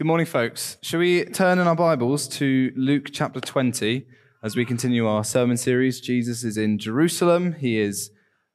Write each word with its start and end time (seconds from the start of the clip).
Good 0.00 0.06
morning, 0.06 0.24
folks. 0.24 0.78
Shall 0.80 1.00
we 1.00 1.26
turn 1.26 1.58
in 1.58 1.66
our 1.66 1.76
Bibles 1.76 2.26
to 2.28 2.72
Luke 2.74 3.08
chapter 3.12 3.38
20 3.38 4.06
as 4.42 4.56
we 4.56 4.64
continue 4.64 5.06
our 5.06 5.22
sermon 5.22 5.58
series? 5.58 6.00
Jesus 6.00 6.42
is 6.42 6.56
in 6.56 6.78
Jerusalem. 6.78 7.52
He 7.52 7.78
is 7.78 8.10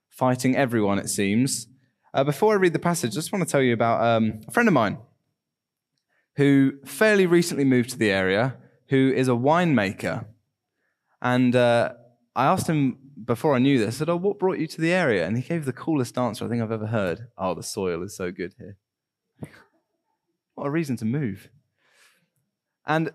fighting 0.10 0.56
everyone, 0.56 0.98
it 0.98 1.08
seems. 1.08 1.68
Uh, 2.16 2.24
before 2.24 2.54
I 2.54 2.56
read 2.56 2.74
the 2.74 2.80
passage, 2.80 3.12
I 3.12 3.14
just 3.14 3.32
want 3.32 3.48
to 3.48 3.52
tell 3.52 3.62
you 3.62 3.74
about 3.74 4.02
um, 4.02 4.42
a 4.48 4.52
friend 4.52 4.68
of 4.68 4.74
mine 4.74 4.98
who 6.38 6.80
fairly 6.84 7.28
recently 7.28 7.64
moved 7.64 7.92
to 7.92 7.98
the 8.00 8.10
area, 8.10 8.58
who 8.88 9.14
is 9.16 9.28
a 9.28 9.34
winemaker. 9.34 10.26
And 11.22 11.56
uh, 11.56 11.94
I 12.36 12.46
asked 12.46 12.66
him 12.66 12.98
before 13.24 13.54
I 13.54 13.60
knew 13.60 13.78
this, 13.78 13.98
I 13.98 14.00
said, 14.00 14.10
Oh, 14.10 14.16
what 14.16 14.40
brought 14.40 14.58
you 14.58 14.66
to 14.66 14.82
the 14.82 14.94
area? 14.94 15.28
And 15.28 15.38
he 15.38 15.44
gave 15.44 15.66
the 15.66 15.74
coolest 15.74 16.18
answer 16.18 16.44
I 16.44 16.50
think 16.50 16.64
I've 16.64 16.72
ever 16.72 16.88
heard. 16.88 17.28
Oh, 17.38 17.54
the 17.54 17.62
soil 17.62 18.02
is 18.02 18.16
so 18.16 18.32
good 18.32 18.56
here. 18.58 18.78
What 20.56 20.68
a 20.68 20.72
reason 20.72 20.98
to 20.98 21.06
move. 21.06 21.50
And 22.88 23.12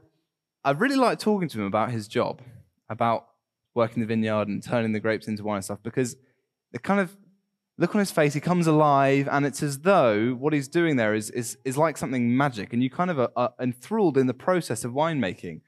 I 0.62 0.72
really 0.72 0.96
like 0.96 1.18
talking 1.18 1.48
to 1.48 1.60
him 1.60 1.66
about 1.66 1.90
his 1.90 2.06
job, 2.06 2.42
about 2.88 3.26
working 3.74 4.00
the 4.00 4.06
vineyard 4.06 4.48
and 4.48 4.62
turning 4.62 4.92
the 4.92 5.00
grapes 5.00 5.26
into 5.26 5.42
wine 5.42 5.56
and 5.56 5.64
stuff, 5.64 5.82
because 5.82 6.16
the 6.72 6.78
kind 6.78 7.00
of 7.00 7.16
look 7.78 7.94
on 7.94 7.98
his 7.98 8.10
face, 8.10 8.34
he 8.34 8.40
comes 8.40 8.66
alive, 8.66 9.26
and 9.30 9.46
it's 9.46 9.62
as 9.62 9.80
though 9.80 10.32
what 10.34 10.52
he's 10.52 10.68
doing 10.68 10.96
there 10.96 11.14
is, 11.14 11.30
is, 11.30 11.56
is 11.64 11.78
like 11.78 11.96
something 11.96 12.36
magic, 12.36 12.72
and 12.72 12.82
you 12.82 12.90
kind 12.90 13.10
of 13.10 13.18
are, 13.18 13.30
are 13.36 13.54
enthralled 13.58 14.18
in 14.18 14.26
the 14.26 14.34
process 14.34 14.84
of 14.84 14.92
winemaking. 14.92 15.62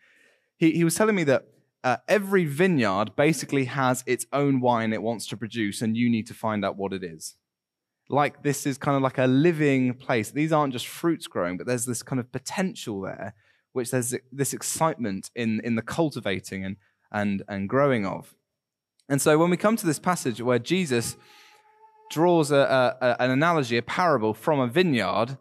He, 0.58 0.72
he 0.72 0.84
was 0.84 0.94
telling 0.94 1.14
me 1.14 1.24
that 1.24 1.46
uh, 1.82 1.96
every 2.06 2.44
vineyard 2.44 3.16
basically 3.16 3.64
has 3.64 4.04
its 4.06 4.26
own 4.32 4.60
wine 4.60 4.92
it 4.92 5.02
wants 5.02 5.26
to 5.28 5.36
produce, 5.38 5.80
and 5.80 5.96
you 5.96 6.10
need 6.10 6.26
to 6.26 6.34
find 6.34 6.64
out 6.64 6.76
what 6.76 6.92
it 6.92 7.02
is 7.02 7.36
like 8.08 8.42
this 8.42 8.66
is 8.66 8.78
kind 8.78 8.96
of 8.96 9.02
like 9.02 9.18
a 9.18 9.26
living 9.26 9.94
place. 9.94 10.30
These 10.30 10.52
aren't 10.52 10.72
just 10.72 10.86
fruits 10.86 11.26
growing, 11.26 11.56
but 11.56 11.66
there's 11.66 11.86
this 11.86 12.02
kind 12.02 12.20
of 12.20 12.30
potential 12.32 13.00
there, 13.00 13.34
which 13.72 13.90
there's 13.90 14.14
this 14.30 14.52
excitement 14.52 15.30
in, 15.34 15.60
in 15.64 15.76
the 15.76 15.82
cultivating 15.82 16.64
and, 16.64 16.76
and, 17.10 17.42
and 17.48 17.68
growing 17.68 18.04
of. 18.04 18.34
And 19.08 19.20
so 19.20 19.38
when 19.38 19.50
we 19.50 19.56
come 19.56 19.76
to 19.76 19.86
this 19.86 19.98
passage 19.98 20.40
where 20.40 20.58
Jesus 20.58 21.16
draws 22.10 22.50
a, 22.50 22.96
a, 23.00 23.22
an 23.22 23.30
analogy, 23.30 23.76
a 23.76 23.82
parable 23.82 24.34
from 24.34 24.60
a 24.60 24.66
vineyard, 24.66 25.38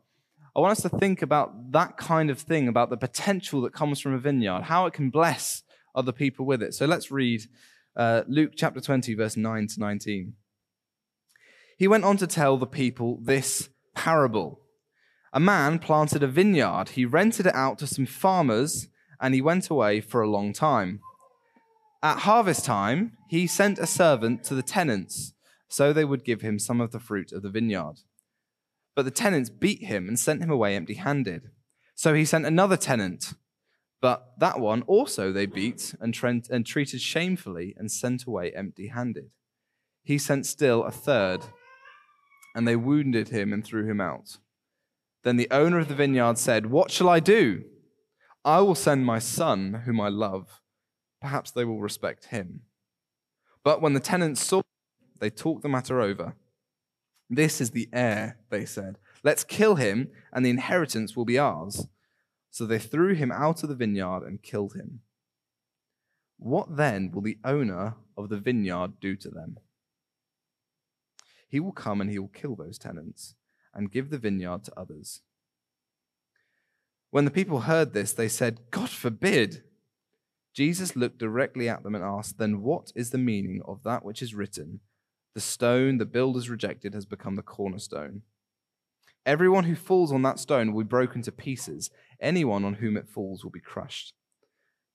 I 0.56 0.60
want 0.60 0.72
us 0.72 0.82
to 0.82 0.90
think 0.90 1.22
about 1.22 1.72
that 1.72 1.98
kind 1.98 2.30
of 2.30 2.40
thing, 2.40 2.68
about 2.68 2.90
the 2.90 2.98
potential 2.98 3.62
that 3.62 3.74
comes 3.74 4.00
from 4.00 4.14
a 4.14 4.20
vineyard, 4.20 4.64
how 4.64 4.86
it 4.86 4.94
can 4.94 5.10
bless 5.10 5.64
other 5.96 6.12
people 6.12 6.46
with 6.46 6.62
it. 6.62 6.74
So 6.74 6.86
let's 6.86 7.12
read 7.12 7.42
uh, 7.96 8.24
Luke 8.28 8.54
chapter 8.56 8.82
20, 8.82 9.14
verse 9.14 9.38
9 9.38 9.68
to 9.68 9.80
19 9.80 10.34
he 11.82 11.88
went 11.88 12.04
on 12.04 12.16
to 12.16 12.28
tell 12.28 12.58
the 12.58 12.68
people 12.68 13.18
this 13.24 13.70
parable. 13.96 14.60
A 15.34 15.40
man 15.40 15.80
planted 15.80 16.22
a 16.22 16.28
vineyard. 16.28 16.90
He 16.90 17.06
rented 17.06 17.48
it 17.48 17.56
out 17.56 17.80
to 17.80 17.88
some 17.88 18.06
farmers 18.06 18.88
and 19.20 19.34
he 19.34 19.42
went 19.42 19.68
away 19.72 20.00
for 20.00 20.22
a 20.22 20.30
long 20.30 20.54
time. 20.54 21.00
At 22.04 22.20
harvest 22.20 22.66
time, 22.66 23.18
he 23.28 23.48
sent 23.48 23.80
a 23.80 23.88
servant 23.88 24.44
to 24.44 24.54
the 24.54 24.62
tenants 24.62 25.34
so 25.70 25.92
they 25.92 26.06
would 26.06 26.24
give 26.24 26.42
him 26.42 26.60
some 26.60 26.80
of 26.80 26.92
the 26.92 27.00
fruit 27.00 27.32
of 27.32 27.42
the 27.42 27.50
vineyard. 27.50 27.96
But 28.94 29.06
the 29.06 29.10
tenants 29.10 29.50
beat 29.50 29.86
him 29.86 30.08
and 30.08 30.20
sent 30.20 30.44
him 30.44 30.52
away 30.52 30.76
empty 30.76 30.94
handed. 30.94 31.50
So 31.96 32.14
he 32.14 32.26
sent 32.26 32.46
another 32.46 32.78
tenant. 32.78 33.34
But 34.02 34.34
that 34.38 34.60
one 34.60 34.84
also 34.84 35.32
they 35.32 35.48
beat 35.48 35.96
and, 36.00 36.16
and 36.48 36.64
treated 36.64 37.02
shamefully 37.02 37.74
and 37.76 37.92
sent 37.92 38.26
away 38.26 38.52
empty 38.52 38.90
handed. 38.90 39.32
He 40.04 40.20
sent 40.20 40.46
still 40.46 40.84
a 40.84 40.92
third 40.92 41.42
and 42.56 42.68
they 42.68 42.76
wounded 42.76 43.30
him 43.30 43.54
and 43.54 43.64
threw 43.64 43.86
him 43.86 44.02
out. 44.02 44.38
Then 45.24 45.38
the 45.38 45.50
owner 45.52 45.80
of 45.80 45.88
the 45.88 45.96
vineyard 45.96 46.38
said, 46.38 46.68
What 46.68 46.92
shall 46.92 47.10
I 47.10 47.20
do? 47.20 47.64
I 48.44 48.62
will 48.62 48.76
send 48.76 49.06
my 49.06 49.20
son, 49.20 49.84
whom 49.86 50.02
I 50.02 50.10
love. 50.10 50.62
Perhaps 51.22 51.52
they 51.52 51.64
will 51.64 51.80
respect 51.80 52.26
him. 52.26 52.62
But 53.64 53.82
when 53.82 53.94
the 53.94 54.00
tenants 54.00 54.44
saw, 54.44 54.62
they 55.20 55.30
talked 55.30 55.62
the 55.62 55.70
matter 55.70 56.02
over. 56.02 56.36
This 57.30 57.62
is 57.62 57.72
the 57.72 57.88
heir, 57.94 58.40
they 58.50 58.66
said. 58.66 58.98
Let's 59.24 59.44
kill 59.44 59.76
him, 59.76 60.10
and 60.34 60.46
the 60.46 60.50
inheritance 60.50 61.16
will 61.16 61.26
be 61.26 61.38
ours. 61.38 61.88
So 62.50 62.66
they 62.66 62.80
threw 62.80 63.14
him 63.14 63.32
out 63.32 63.64
of 63.64 63.70
the 63.70 63.76
vineyard 63.76 64.24
and 64.24 64.42
killed 64.42 64.74
him. 64.74 65.02
What 66.38 66.76
then 66.76 67.12
will 67.12 67.22
the 67.22 67.38
owner 67.46 67.96
of 68.18 68.30
the 68.30 68.40
vineyard 68.40 69.00
do 69.00 69.16
to 69.16 69.30
them? 69.30 69.58
He 71.52 71.60
will 71.60 71.74
come 71.74 72.00
and 72.00 72.10
he 72.10 72.18
will 72.18 72.30
kill 72.30 72.56
those 72.56 72.78
tenants 72.78 73.36
and 73.74 73.92
give 73.92 74.10
the 74.10 74.18
vineyard 74.18 74.64
to 74.64 74.80
others. 74.80 75.20
When 77.10 77.26
the 77.26 77.32
people 77.32 77.62
heard 77.62 77.94
this, 77.94 78.14
they 78.14 78.30
said, 78.30 78.62
God 78.72 78.90
forbid. 78.90 79.64
Jesus 80.54 80.96
looked 80.96 81.18
directly 81.18 81.68
at 81.68 81.84
them 81.84 81.94
and 81.94 82.06
asked, 82.06 82.38
Then 82.38 82.62
what 82.62 82.94
is 82.96 83.10
the 83.10 83.18
meaning 83.18 83.62
of 83.66 83.84
that 83.84 84.06
which 84.06 84.22
is 84.22 84.34
written? 84.34 84.80
The 85.36 85.42
stone 85.42 85.98
the 85.98 86.06
builders 86.06 86.50
rejected 86.50 86.94
has 86.94 87.06
become 87.06 87.36
the 87.36 87.42
cornerstone. 87.42 88.22
Everyone 89.26 89.66
who 89.66 89.76
falls 89.76 90.14
on 90.14 90.22
that 90.22 90.40
stone 90.40 90.72
will 90.72 90.86
be 90.86 90.88
broken 90.88 91.22
to 91.24 91.34
pieces. 91.34 91.90
Anyone 92.22 92.64
on 92.64 92.76
whom 92.76 92.96
it 92.96 93.10
falls 93.10 93.44
will 93.44 93.52
be 93.52 93.60
crushed. 93.60 94.14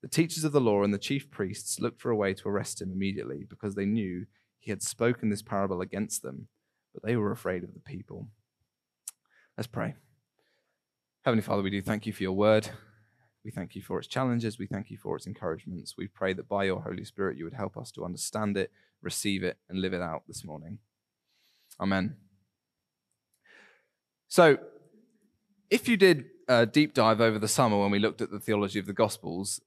The 0.00 0.08
teachers 0.08 0.44
of 0.44 0.52
the 0.52 0.60
law 0.60 0.84
and 0.84 0.94
the 0.94 0.98
chief 0.98 1.30
priests 1.30 1.80
looked 1.80 2.00
for 2.00 2.10
a 2.10 2.16
way 2.16 2.32
to 2.32 2.48
arrest 2.48 2.80
him 2.80 2.90
immediately 2.90 3.44
because 3.46 3.74
they 3.74 3.84
knew 3.84 4.24
he 4.66 4.72
had 4.72 4.82
spoken 4.82 5.30
this 5.30 5.42
parable 5.42 5.80
against 5.80 6.22
them, 6.22 6.48
but 6.92 7.04
they 7.04 7.14
were 7.14 7.30
afraid 7.30 7.62
of 7.62 7.72
the 7.72 7.78
people. 7.78 8.26
Let's 9.56 9.68
pray. 9.68 9.94
Heavenly 11.24 11.42
Father, 11.42 11.62
we 11.62 11.70
do 11.70 11.80
thank 11.80 12.04
you 12.04 12.12
for 12.12 12.24
your 12.24 12.32
word. 12.32 12.68
We 13.44 13.52
thank 13.52 13.76
you 13.76 13.82
for 13.82 14.00
its 14.00 14.08
challenges. 14.08 14.58
We 14.58 14.66
thank 14.66 14.90
you 14.90 14.98
for 14.98 15.14
its 15.14 15.24
encouragements. 15.24 15.94
We 15.96 16.08
pray 16.08 16.32
that 16.32 16.48
by 16.48 16.64
your 16.64 16.80
Holy 16.80 17.04
Spirit, 17.04 17.38
you 17.38 17.44
would 17.44 17.54
help 17.54 17.76
us 17.76 17.92
to 17.92 18.04
understand 18.04 18.56
it, 18.56 18.72
receive 19.02 19.44
it, 19.44 19.56
and 19.68 19.80
live 19.80 19.92
it 19.92 20.02
out 20.02 20.24
this 20.26 20.44
morning. 20.44 20.78
Amen. 21.78 22.16
So, 24.26 24.58
if 25.70 25.86
you 25.86 25.96
did 25.96 26.24
a 26.48 26.66
deep 26.66 26.92
dive 26.92 27.20
over 27.20 27.38
the 27.38 27.46
summer 27.46 27.78
when 27.78 27.92
we 27.92 28.00
looked 28.00 28.20
at 28.20 28.32
the 28.32 28.40
theology 28.40 28.80
of 28.80 28.86
the 28.86 28.92
Gospels, 28.92 29.60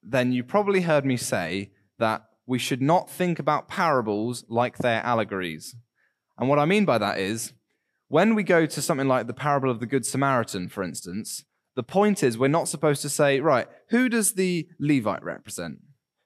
then 0.00 0.30
you 0.30 0.44
probably 0.44 0.82
heard 0.82 1.04
me 1.04 1.16
say 1.16 1.72
that 1.98 2.27
we 2.48 2.58
should 2.58 2.80
not 2.80 3.10
think 3.10 3.38
about 3.38 3.68
parables 3.68 4.44
like 4.48 4.78
they're 4.78 5.04
allegories. 5.04 5.76
And 6.38 6.48
what 6.48 6.58
I 6.58 6.64
mean 6.64 6.86
by 6.86 6.96
that 6.96 7.18
is, 7.18 7.52
when 8.08 8.34
we 8.34 8.42
go 8.42 8.64
to 8.64 8.82
something 8.82 9.06
like 9.06 9.26
the 9.26 9.34
parable 9.34 9.70
of 9.70 9.80
the 9.80 9.86
Good 9.86 10.06
Samaritan, 10.06 10.70
for 10.70 10.82
instance, 10.82 11.44
the 11.76 11.82
point 11.82 12.22
is 12.22 12.38
we're 12.38 12.48
not 12.48 12.66
supposed 12.66 13.02
to 13.02 13.10
say, 13.10 13.38
right, 13.40 13.68
who 13.90 14.08
does 14.08 14.32
the 14.32 14.66
Levite 14.80 15.22
represent? 15.22 15.80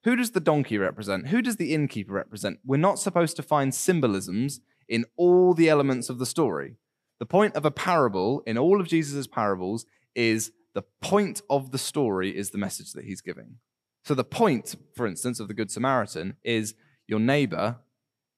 Who 0.05 0.15
does 0.15 0.31
the 0.31 0.41
donkey 0.41 0.79
represent? 0.79 1.29
Who 1.29 1.43
does 1.43 1.57
the 1.57 1.75
innkeeper 1.75 2.13
represent? 2.13 2.61
We're 2.65 2.77
not 2.77 3.01
supposed 3.01 3.35
to 3.37 3.43
find 3.43 3.75
symbolisms 3.75 4.61
in 4.89 5.07
all 5.17 5.55
the 5.55 5.69
elements 5.69 6.09
of 6.09 6.21
the 6.21 6.27
story. 6.27 6.77
The 7.19 7.27
point 7.27 7.57
of 7.57 7.65
a 7.65 7.73
parable 7.73 8.45
in 8.47 8.57
all 8.57 8.81
of 8.81 8.87
Jesus' 8.87 9.27
parables 9.27 9.87
is 10.15 10.53
the 10.73 10.85
point 11.01 11.43
of 11.51 11.73
the 11.73 11.79
story 11.79 12.37
is 12.37 12.51
the 12.51 12.59
message 12.59 12.93
that 12.93 13.05
he's 13.05 13.21
giving. 13.21 13.57
So 14.05 14.15
the 14.15 14.25
point, 14.25 14.75
for 14.95 15.07
instance, 15.07 15.39
of 15.39 15.49
the 15.49 15.55
Good 15.55 15.71
Samaritan 15.71 16.37
is 16.43 16.75
your 17.07 17.21
neighbor 17.21 17.77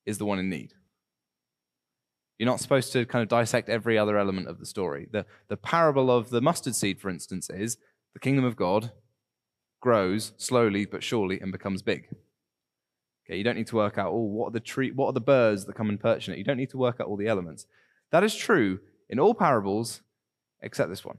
is 0.05 0.19
the 0.19 0.27
one 0.27 0.39
in 0.39 0.51
need. 0.51 0.75
You're 2.39 2.49
not 2.49 2.61
supposed 2.61 2.93
to 2.93 3.07
kind 3.07 3.23
of 3.23 3.29
dissect 3.29 3.69
every 3.69 3.97
other 3.97 4.19
element 4.19 4.49
of 4.49 4.59
the 4.59 4.67
story. 4.67 5.09
The, 5.11 5.25
the 5.49 5.57
parable 5.57 6.11
of 6.11 6.31
the 6.31 6.43
mustard 6.43 6.75
seed, 6.75 7.01
for 7.01 7.09
instance, 7.09 7.49
is 7.49 7.79
the 8.13 8.21
kingdom 8.21 8.45
of 8.45 8.57
God 8.57 8.93
grows 9.81 10.33
slowly 10.37 10.85
but 10.85 11.03
surely 11.03 11.41
and 11.41 11.53
becomes 11.53 11.83
big. 11.83 12.09
Okay, 13.27 13.39
you 13.39 13.45
don't 13.45 13.57
need 13.57 13.69
to 13.69 13.77
work 13.77 13.97
out, 13.97 14.13
oh, 14.13 14.19
what 14.19 14.49
are 14.49 14.53
the 14.53 14.61
tree, 14.61 14.91
what 14.91 15.07
are 15.07 15.13
the 15.13 15.21
birds 15.21 15.65
that 15.65 15.77
come 15.77 15.89
and 15.89 16.01
perch 16.01 16.29
in 16.29 16.35
it? 16.35 16.39
You 16.39 16.45
don't 16.45 16.57
need 16.57 16.71
to 16.71 16.77
work 16.77 17.01
out 17.01 17.07
all 17.07 17.17
the 17.17 17.29
elements. 17.29 17.67
That 18.11 18.25
is 18.25 18.35
true 18.35 18.81
in 19.09 19.19
all 19.19 19.35
parables 19.35 20.03
except 20.61 20.91
this 20.91 21.05
one. 21.05 21.19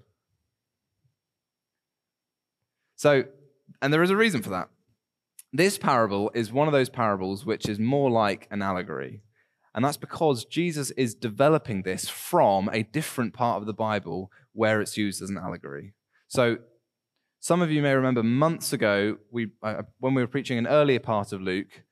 So 2.96 3.25
and 3.81 3.93
there 3.93 4.03
is 4.03 4.09
a 4.09 4.17
reason 4.17 4.41
for 4.41 4.49
that. 4.49 4.69
This 5.53 5.77
parable 5.77 6.31
is 6.33 6.51
one 6.51 6.67
of 6.67 6.73
those 6.73 6.89
parables 6.89 7.45
which 7.45 7.69
is 7.69 7.79
more 7.79 8.09
like 8.11 8.47
an 8.51 8.61
allegory. 8.61 9.22
And 9.73 9.83
that's 9.83 9.97
because 9.97 10.45
Jesus 10.45 10.91
is 10.91 11.16
developing 11.16 11.83
this 11.83 12.07
from 12.07 12.69
a 12.72 12.83
different 12.83 13.33
part 13.33 13.59
of 13.61 13.66
the 13.66 13.73
Bible 13.73 14.31
where 14.53 14.79
it's 14.81 14.97
used 14.97 15.22
as 15.22 15.29
an 15.29 15.37
allegory. 15.37 15.93
So, 16.27 16.57
some 17.41 17.61
of 17.61 17.69
you 17.69 17.81
may 17.81 17.93
remember 17.93 18.23
months 18.23 18.73
ago, 18.73 19.17
we, 19.29 19.51
uh, 19.61 19.83
when 19.99 20.16
we 20.16 20.23
were 20.23 20.27
preaching 20.27 20.57
an 20.57 20.66
earlier 20.66 20.99
part 20.99 21.31
of 21.31 21.41
Luke, 21.41 21.83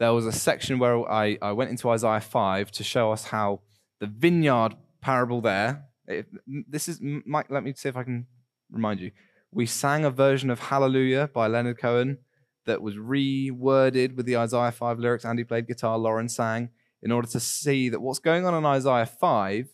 there 0.00 0.12
was 0.12 0.26
a 0.26 0.32
section 0.32 0.78
where 0.78 1.08
I, 1.08 1.38
I 1.40 1.52
went 1.52 1.70
into 1.70 1.88
Isaiah 1.90 2.20
5 2.20 2.70
to 2.72 2.82
show 2.82 3.12
us 3.12 3.24
how 3.24 3.60
the 4.00 4.06
vineyard 4.06 4.74
parable 5.00 5.40
there, 5.40 5.84
it, 6.06 6.26
this 6.68 6.88
is, 6.88 6.98
Mike, 7.00 7.46
let 7.50 7.62
me 7.62 7.72
see 7.74 7.88
if 7.88 7.96
I 7.96 8.02
can 8.02 8.26
remind 8.70 9.00
you. 9.00 9.12
We 9.52 9.66
sang 9.66 10.04
a 10.04 10.10
version 10.10 10.50
of 10.50 10.60
Hallelujah 10.60 11.30
by 11.32 11.46
Leonard 11.46 11.78
Cohen 11.78 12.18
that 12.66 12.82
was 12.82 12.96
reworded 12.96 14.16
with 14.16 14.26
the 14.26 14.36
Isaiah 14.36 14.72
5 14.72 14.98
lyrics. 14.98 15.24
Andy 15.24 15.44
played 15.44 15.66
guitar, 15.66 15.96
Lauren 15.96 16.28
sang, 16.28 16.70
in 17.02 17.12
order 17.12 17.28
to 17.28 17.40
see 17.40 17.88
that 17.88 18.00
what's 18.00 18.18
going 18.18 18.44
on 18.44 18.54
in 18.54 18.64
Isaiah 18.64 19.06
5 19.06 19.68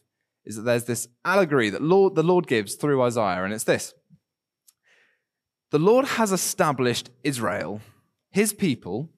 is 0.45 0.57
that 0.57 0.63
there's 0.63 0.85
this 0.85 1.09
allegory 1.25 1.71
that 1.71 1.83
Lord, 1.83 2.15
the 2.15 2.23
Lord 2.23 2.47
gives 2.47 2.75
through 2.75 3.03
Isaiah, 3.03 3.45
and 3.45 3.53
it's 3.53 3.65
this 3.65 3.95
The 5.71 5.79
Lord 5.79 6.07
has 6.07 6.33
established 6.33 7.11
Israel, 7.23 7.81
his 8.31 8.53
people, 8.53 9.11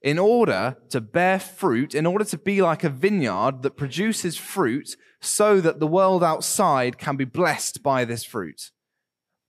in 0.00 0.18
order 0.18 0.76
to 0.90 1.00
bear 1.00 1.38
fruit, 1.38 1.94
in 1.94 2.06
order 2.06 2.24
to 2.24 2.38
be 2.38 2.62
like 2.62 2.84
a 2.84 2.88
vineyard 2.88 3.62
that 3.62 3.76
produces 3.76 4.36
fruit 4.36 4.96
so 5.20 5.60
that 5.60 5.80
the 5.80 5.86
world 5.86 6.22
outside 6.22 6.98
can 6.98 7.16
be 7.16 7.24
blessed 7.24 7.82
by 7.82 8.04
this 8.04 8.24
fruit. 8.24 8.70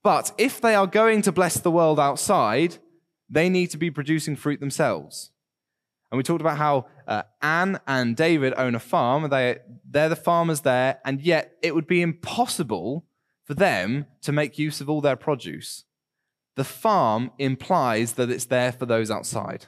But 0.02 0.32
if 0.38 0.60
they 0.60 0.74
are 0.74 0.86
going 0.86 1.22
to 1.22 1.32
bless 1.32 1.58
the 1.58 1.70
world 1.70 2.00
outside, 2.00 2.78
they 3.28 3.48
need 3.48 3.70
to 3.70 3.78
be 3.78 3.90
producing 3.90 4.36
fruit 4.36 4.60
themselves. 4.60 5.30
And 6.10 6.16
we 6.16 6.24
talked 6.24 6.40
about 6.40 6.58
how 6.58 6.86
uh, 7.06 7.22
Anne 7.40 7.78
and 7.86 8.16
David 8.16 8.54
own 8.56 8.74
a 8.74 8.80
farm. 8.80 9.28
They, 9.30 9.58
they're 9.88 10.08
the 10.08 10.16
farmers 10.16 10.62
there, 10.62 10.98
and 11.04 11.20
yet 11.20 11.52
it 11.62 11.74
would 11.74 11.86
be 11.86 12.02
impossible 12.02 13.04
for 13.44 13.54
them 13.54 14.06
to 14.22 14.32
make 14.32 14.58
use 14.58 14.80
of 14.80 14.90
all 14.90 15.00
their 15.00 15.16
produce. 15.16 15.84
The 16.56 16.64
farm 16.64 17.30
implies 17.38 18.14
that 18.14 18.30
it's 18.30 18.46
there 18.46 18.72
for 18.72 18.86
those 18.86 19.10
outside. 19.10 19.66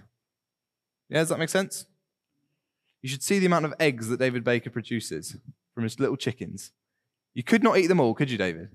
Yeah, 1.08 1.18
does 1.18 1.28
that 1.28 1.38
make 1.38 1.48
sense? 1.48 1.86
You 3.02 3.08
should 3.08 3.22
see 3.22 3.38
the 3.38 3.46
amount 3.46 3.64
of 3.64 3.74
eggs 3.78 4.08
that 4.08 4.18
David 4.18 4.44
Baker 4.44 4.70
produces 4.70 5.36
from 5.74 5.84
his 5.84 6.00
little 6.00 6.16
chickens. 6.16 6.72
You 7.34 7.42
could 7.42 7.62
not 7.62 7.78
eat 7.78 7.86
them 7.86 8.00
all, 8.00 8.14
could 8.14 8.30
you, 8.30 8.38
David? 8.38 8.70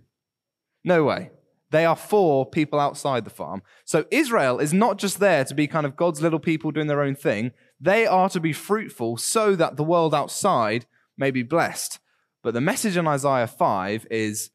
No 0.83 1.03
way. 1.03 1.31
They 1.69 1.85
are 1.85 1.95
for 1.95 2.45
people 2.45 2.79
outside 2.79 3.25
the 3.25 3.29
farm. 3.29 3.61
So 3.83 4.05
Israel 4.09 4.59
is 4.59 4.73
not 4.73 4.97
just 4.97 5.19
there 5.19 5.43
to 5.43 5.53
be 5.53 5.67
kind 5.67 5.85
of 5.85 5.97
God's 5.97 6.21
little 6.21 6.39
people 6.39 6.71
doing 6.71 6.87
their 6.87 7.01
own 7.01 7.15
thing. 7.15 7.51
They 7.79 8.05
are 8.05 8.29
to 8.29 8.39
be 8.39 8.53
fruitful 8.53 9.17
so 9.17 9.55
that 9.55 9.75
the 9.75 9.83
world 9.83 10.15
outside 10.15 10.85
may 11.17 11.31
be 11.31 11.43
blessed. 11.43 11.99
But 12.41 12.53
the 12.53 12.61
message 12.61 12.95
in 12.95 13.07
Isaiah 13.07 13.47
5 13.47 14.07
is 14.09 14.51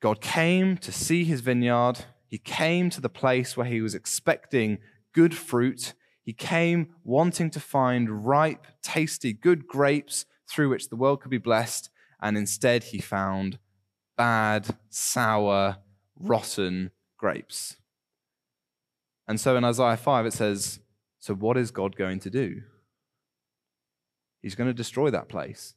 God 0.00 0.20
came 0.20 0.76
to 0.78 0.90
see 0.90 1.24
his 1.24 1.40
vineyard. 1.40 2.04
He 2.26 2.38
came 2.38 2.90
to 2.90 3.00
the 3.00 3.08
place 3.08 3.56
where 3.56 3.66
he 3.66 3.80
was 3.80 3.94
expecting 3.94 4.78
good 5.12 5.34
fruit. 5.34 5.94
He 6.22 6.32
came 6.32 6.94
wanting 7.04 7.50
to 7.50 7.60
find 7.60 8.26
ripe, 8.26 8.66
tasty, 8.82 9.32
good 9.32 9.68
grapes 9.68 10.26
through 10.48 10.70
which 10.70 10.88
the 10.88 10.96
world 10.96 11.20
could 11.20 11.30
be 11.30 11.38
blessed. 11.38 11.90
And 12.20 12.36
instead, 12.36 12.84
he 12.84 12.98
found 12.98 13.58
bad, 14.16 14.76
sour, 14.88 15.78
rotten 16.18 16.90
grapes. 17.16 17.76
And 19.28 19.40
so 19.40 19.56
in 19.56 19.64
Isaiah 19.64 19.96
5, 19.96 20.26
it 20.26 20.32
says, 20.32 20.80
So 21.18 21.34
what 21.34 21.56
is 21.56 21.70
God 21.70 21.96
going 21.96 22.20
to 22.20 22.30
do? 22.30 22.62
He's 24.42 24.54
going 24.54 24.68
to 24.68 24.74
destroy 24.74 25.10
that 25.10 25.28
place. 25.28 25.74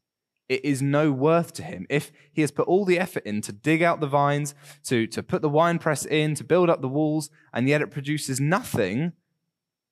It 0.48 0.66
is 0.66 0.82
no 0.82 1.12
worth 1.12 1.54
to 1.54 1.64
him. 1.64 1.86
If 1.90 2.12
he 2.32 2.42
has 2.42 2.52
put 2.52 2.68
all 2.68 2.86
the 2.86 3.00
effort 3.00 3.24
in 3.24 3.42
to 3.42 3.52
dig 3.52 3.84
out 3.84 4.00
the 4.00 4.08
vines, 4.08 4.56
to, 4.86 5.06
to 5.08 5.22
put 5.22 5.42
the 5.42 5.50
winepress 5.50 6.06
in, 6.06 6.34
to 6.36 6.44
build 6.44 6.70
up 6.70 6.82
the 6.82 6.88
walls, 6.88 7.30
and 7.54 7.68
yet 7.68 7.82
it 7.82 7.92
produces 7.92 8.40
nothing, 8.40 9.14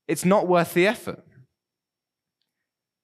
it's 0.07 0.25
not 0.25 0.47
worth 0.47 0.73
the 0.73 0.87
effort. 0.87 1.23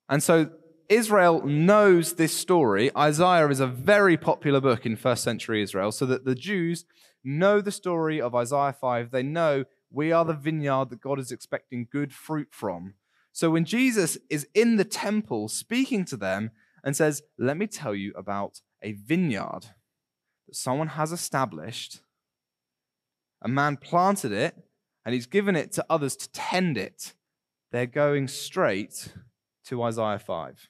And 0.09 0.21
so 0.21 0.49
Israel 0.93 1.41
knows 1.43 2.13
this 2.13 2.37
story. 2.37 2.95
Isaiah 2.95 3.47
is 3.49 3.59
a 3.59 3.65
very 3.65 4.15
popular 4.15 4.61
book 4.61 4.85
in 4.85 4.95
first 4.95 5.23
century 5.23 5.63
Israel, 5.63 5.91
so 5.91 6.05
that 6.05 6.23
the 6.23 6.35
Jews 6.35 6.85
know 7.23 7.61
the 7.61 7.71
story 7.71 8.21
of 8.21 8.35
Isaiah 8.35 8.75
5. 8.79 9.09
They 9.09 9.23
know 9.23 9.65
we 9.89 10.11
are 10.11 10.23
the 10.23 10.33
vineyard 10.33 10.91
that 10.91 11.01
God 11.01 11.19
is 11.19 11.31
expecting 11.31 11.87
good 11.91 12.13
fruit 12.13 12.49
from. 12.51 12.93
So 13.31 13.49
when 13.49 13.65
Jesus 13.65 14.19
is 14.29 14.47
in 14.53 14.75
the 14.75 14.85
temple 14.85 15.47
speaking 15.47 16.05
to 16.05 16.15
them 16.15 16.51
and 16.83 16.95
says, 16.95 17.23
Let 17.39 17.57
me 17.57 17.65
tell 17.65 17.95
you 17.95 18.13
about 18.15 18.61
a 18.83 18.91
vineyard 18.91 19.69
that 20.47 20.55
someone 20.55 20.89
has 20.89 21.11
established, 21.11 22.01
a 23.41 23.47
man 23.47 23.77
planted 23.77 24.31
it, 24.31 24.55
and 25.03 25.15
he's 25.15 25.25
given 25.25 25.55
it 25.55 25.71
to 25.71 25.85
others 25.89 26.15
to 26.17 26.31
tend 26.31 26.77
it, 26.77 27.15
they're 27.71 27.87
going 27.87 28.27
straight 28.27 29.07
to 29.65 29.81
Isaiah 29.81 30.19
5. 30.19 30.69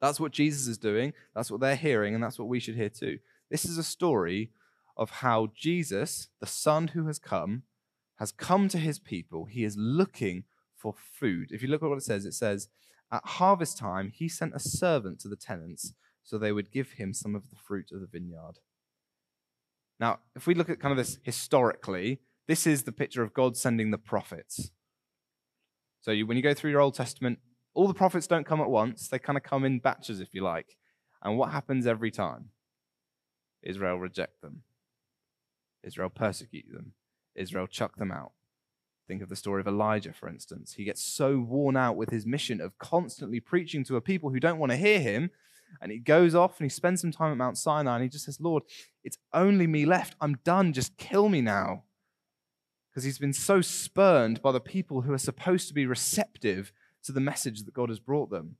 That's 0.00 0.20
what 0.20 0.32
Jesus 0.32 0.66
is 0.66 0.78
doing. 0.78 1.12
That's 1.34 1.50
what 1.50 1.60
they're 1.60 1.76
hearing, 1.76 2.14
and 2.14 2.22
that's 2.22 2.38
what 2.38 2.48
we 2.48 2.60
should 2.60 2.76
hear 2.76 2.88
too. 2.88 3.18
This 3.50 3.64
is 3.64 3.78
a 3.78 3.82
story 3.82 4.50
of 4.96 5.10
how 5.10 5.50
Jesus, 5.54 6.28
the 6.40 6.46
Son 6.46 6.88
who 6.88 7.06
has 7.06 7.18
come, 7.18 7.62
has 8.18 8.32
come 8.32 8.68
to 8.68 8.78
his 8.78 8.98
people. 8.98 9.46
He 9.46 9.64
is 9.64 9.76
looking 9.76 10.44
for 10.76 10.94
food. 10.94 11.48
If 11.50 11.62
you 11.62 11.68
look 11.68 11.82
at 11.82 11.88
what 11.88 11.98
it 11.98 12.04
says, 12.04 12.24
it 12.24 12.34
says, 12.34 12.68
At 13.12 13.24
harvest 13.24 13.78
time, 13.78 14.12
he 14.14 14.28
sent 14.28 14.54
a 14.54 14.60
servant 14.60 15.20
to 15.20 15.28
the 15.28 15.36
tenants 15.36 15.94
so 16.22 16.38
they 16.38 16.52
would 16.52 16.70
give 16.70 16.92
him 16.92 17.12
some 17.12 17.34
of 17.34 17.50
the 17.50 17.56
fruit 17.56 17.90
of 17.92 18.00
the 18.00 18.06
vineyard. 18.06 18.58
Now, 19.98 20.20
if 20.34 20.46
we 20.46 20.54
look 20.54 20.70
at 20.70 20.80
kind 20.80 20.92
of 20.92 20.98
this 20.98 21.18
historically, 21.22 22.20
this 22.46 22.66
is 22.66 22.84
the 22.84 22.92
picture 22.92 23.22
of 23.22 23.34
God 23.34 23.56
sending 23.56 23.90
the 23.90 23.98
prophets. 23.98 24.70
So 26.00 26.10
you, 26.10 26.26
when 26.26 26.36
you 26.36 26.42
go 26.42 26.54
through 26.54 26.70
your 26.70 26.80
Old 26.80 26.94
Testament, 26.94 27.38
all 27.74 27.88
the 27.88 27.94
prophets 27.94 28.26
don't 28.26 28.46
come 28.46 28.60
at 28.60 28.70
once, 28.70 29.08
they 29.08 29.18
kind 29.18 29.36
of 29.36 29.42
come 29.42 29.64
in 29.64 29.78
batches, 29.78 30.20
if 30.20 30.34
you 30.34 30.42
like. 30.42 30.76
And 31.22 31.38
what 31.38 31.50
happens 31.50 31.86
every 31.86 32.10
time? 32.10 32.50
Israel 33.62 33.98
reject 33.98 34.40
them. 34.40 34.62
Israel 35.82 36.10
persecute 36.10 36.72
them. 36.72 36.92
Israel 37.34 37.66
chuck 37.66 37.96
them 37.96 38.10
out. 38.10 38.32
Think 39.06 39.22
of 39.22 39.28
the 39.28 39.36
story 39.36 39.60
of 39.60 39.66
Elijah, 39.66 40.12
for 40.12 40.28
instance. 40.28 40.74
He 40.74 40.84
gets 40.84 41.02
so 41.02 41.38
worn 41.38 41.76
out 41.76 41.96
with 41.96 42.10
his 42.10 42.26
mission 42.26 42.60
of 42.60 42.78
constantly 42.78 43.40
preaching 43.40 43.82
to 43.84 43.96
a 43.96 44.00
people 44.00 44.30
who 44.30 44.40
don't 44.40 44.58
want 44.58 44.70
to 44.70 44.76
hear 44.76 45.00
him. 45.00 45.30
And 45.80 45.90
he 45.90 45.98
goes 45.98 46.34
off 46.34 46.58
and 46.58 46.64
he 46.64 46.70
spends 46.70 47.00
some 47.00 47.12
time 47.12 47.32
at 47.32 47.36
Mount 47.36 47.58
Sinai 47.58 47.96
and 47.96 48.02
he 48.02 48.08
just 48.08 48.24
says, 48.24 48.40
Lord, 48.40 48.62
it's 49.04 49.18
only 49.32 49.66
me 49.66 49.84
left. 49.84 50.16
I'm 50.20 50.38
done. 50.44 50.72
Just 50.72 50.96
kill 50.96 51.28
me 51.28 51.40
now. 51.40 51.84
Because 52.90 53.04
he's 53.04 53.18
been 53.18 53.32
so 53.32 53.60
spurned 53.60 54.42
by 54.42 54.52
the 54.52 54.60
people 54.60 55.02
who 55.02 55.12
are 55.12 55.18
supposed 55.18 55.68
to 55.68 55.74
be 55.74 55.86
receptive 55.86 56.72
to 57.04 57.12
the 57.12 57.20
message 57.20 57.64
that 57.64 57.74
God 57.74 57.88
has 57.88 57.98
brought 57.98 58.30
them. 58.30 58.56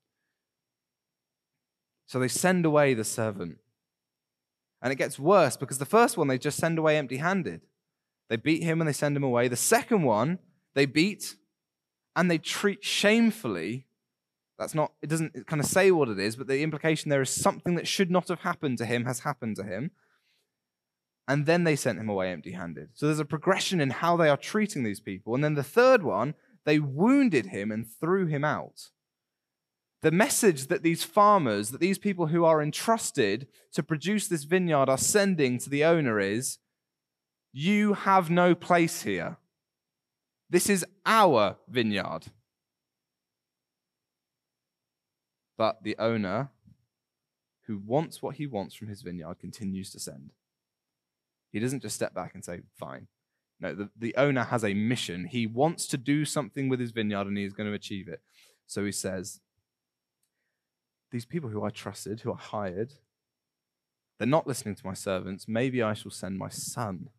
So 2.07 2.19
they 2.19 2.29
send 2.29 2.67
away 2.67 2.95
the 2.95 3.05
servant. 3.05 3.59
And 4.83 4.93
it 4.93 4.97
gets 4.97 5.19
worse 5.19 5.57
because 5.57 5.79
the 5.79 5.85
first 5.85 6.17
one 6.17 6.29
they 6.29 6.39
just 6.39 6.59
send 6.59 6.79
away 6.79 6.97
empty 6.97 7.19
handed. 7.19 7.61
They 8.29 8.37
beat 8.37 8.63
him 8.63 8.81
and 8.81 8.89
they 8.89 8.93
send 8.93 9.17
him 9.17 9.25
away. 9.25 9.49
The 9.49 9.57
second 9.57 10.03
one 10.03 10.39
they 10.75 10.87
beat 10.87 11.37
and 12.17 12.31
they 12.31 12.39
treat 12.39 12.85
shamefully. 12.85 13.87
That's 14.59 14.75
not, 14.75 14.93
it 15.03 15.09
doesn't 15.09 15.47
kind 15.47 15.61
of 15.61 15.67
say 15.67 15.91
what 15.91 16.09
it 16.09 16.19
is, 16.19 16.37
but 16.37 16.47
the 16.47 16.63
implication 16.63 17.11
there 17.11 17.23
is 17.23 17.31
something 17.31 17.75
that 17.77 17.89
should 17.89 18.11
not 18.11 18.29
have 18.29 18.41
happened 18.41 18.79
to 18.79 18.87
him 18.87 19.05
has 19.05 19.21
happened 19.21 19.57
to 19.57 19.65
him. 19.65 19.91
And 21.27 21.47
then 21.47 21.65
they 21.65 21.77
sent 21.77 21.99
him 21.99 22.09
away 22.09 22.33
empty 22.33 22.53
handed. 22.53 22.91
So 22.95 23.07
there's 23.07 23.21
a 23.21 23.25
progression 23.25 23.81
in 23.81 23.91
how 23.91 24.17
they 24.17 24.29
are 24.29 24.37
treating 24.37 24.83
these 24.83 25.01
people. 25.01 25.35
And 25.35 25.45
then 25.45 25.55
the 25.55 25.63
third 25.63 26.03
one, 26.03 26.35
they 26.65 26.79
wounded 26.79 27.47
him 27.47 27.71
and 27.71 27.87
threw 27.87 28.27
him 28.27 28.45
out. 28.45 28.91
The 30.03 30.11
message 30.11 30.69
that 30.69 30.83
these 30.83 31.05
farmers, 31.05 31.71
that 31.71 31.81
these 31.81 31.99
people 31.99 32.29
who 32.29 32.45
are 32.45 32.63
entrusted 32.63 33.49
to 33.73 33.83
produce 33.83 34.29
this 34.29 34.45
vineyard 34.45 34.89
are 34.89 34.99
sending 34.99 35.59
to 35.59 35.69
the 35.69 35.85
owner 35.85 36.19
is 36.19 36.59
you 37.53 37.95
have 37.95 38.31
no 38.31 38.55
place 38.55 39.03
here. 39.03 39.37
This 40.49 40.71
is 40.71 40.85
our 41.05 41.57
vineyard. 41.69 42.27
But 45.59 45.83
the 45.83 45.97
owner, 45.99 46.49
who 47.67 47.79
wants 47.79 48.23
what 48.23 48.37
he 48.37 48.47
wants 48.47 48.75
from 48.75 48.89
his 48.89 49.03
vineyard, 49.03 49.39
continues 49.39 49.91
to 49.93 50.01
send. 50.01 50.33
He 51.53 51.61
doesn't 51.61 51.83
just 51.83 51.97
step 51.97 52.15
back 52.15 52.35
and 52.35 52.43
say, 52.45 52.61
fine, 52.79 53.09
no, 53.61 53.75
the, 53.75 53.91
the 53.97 54.15
owner 54.17 54.45
has 54.45 54.65
a 54.65 54.75
mission. 54.75 55.27
He 55.27 55.47
wants 55.47 55.87
to 55.89 55.99
do 55.99 56.25
something 56.25 56.69
with 56.69 56.81
his 56.81 56.93
vineyard 56.93 57.27
and 57.27 57.37
he 57.37 57.45
is 57.45 57.53
going 57.53 57.69
to 57.69 57.75
achieve 57.75 58.09
it. 58.09 58.21
So 58.67 58.85
he 58.85 58.93
says, 58.93 59.41
These 61.11 61.27
people 61.27 61.51
who 61.51 61.65
I 61.65 61.71
trusted, 61.71 62.21
who 62.21 62.33
I 62.33 62.39
hired, 62.39 62.95
they're 64.19 64.27
not 64.27 64.47
listening 64.47 64.77
to 64.77 64.87
my 64.87 64.95
servants. 64.95 65.47
Maybe 65.47 65.83
I 65.83 65.95
shall 65.95 66.11
send 66.11 66.39
my 66.39 66.49
son. 66.49 67.11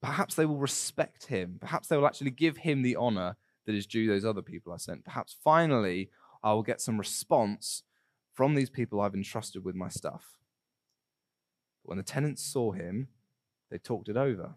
Perhaps 0.00 0.34
they 0.34 0.46
will 0.46 0.56
respect 0.56 1.26
him. 1.26 1.58
Perhaps 1.60 1.88
they 1.88 1.96
will 1.96 2.06
actually 2.06 2.32
give 2.32 2.58
him 2.58 2.82
the 2.82 2.96
honor 2.96 3.36
that 3.66 3.74
is 3.74 3.86
due 3.86 4.06
those 4.08 4.24
other 4.24 4.42
people 4.42 4.72
I 4.72 4.76
sent. 4.78 5.04
Perhaps 5.04 5.36
finally 5.42 6.10
I 6.42 6.52
will 6.52 6.64
get 6.64 6.80
some 6.80 6.98
response 6.98 7.82
from 8.32 8.54
these 8.54 8.70
people 8.70 9.00
I've 9.00 9.14
entrusted 9.14 9.64
with 9.64 9.74
my 9.74 9.88
stuff. 9.88 10.38
But 11.82 11.90
when 11.90 11.98
the 11.98 12.04
tenants 12.04 12.42
saw 12.44 12.72
him, 12.72 13.08
they 13.72 13.78
talked 13.78 14.10
it 14.10 14.18
over. 14.18 14.54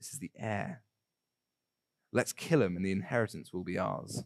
This 0.00 0.14
is 0.14 0.18
the 0.18 0.30
heir. 0.38 0.82
Let's 2.10 2.32
kill 2.32 2.62
him 2.62 2.74
and 2.74 2.84
the 2.84 2.90
inheritance 2.90 3.52
will 3.52 3.62
be 3.62 3.78
ours. 3.78 4.24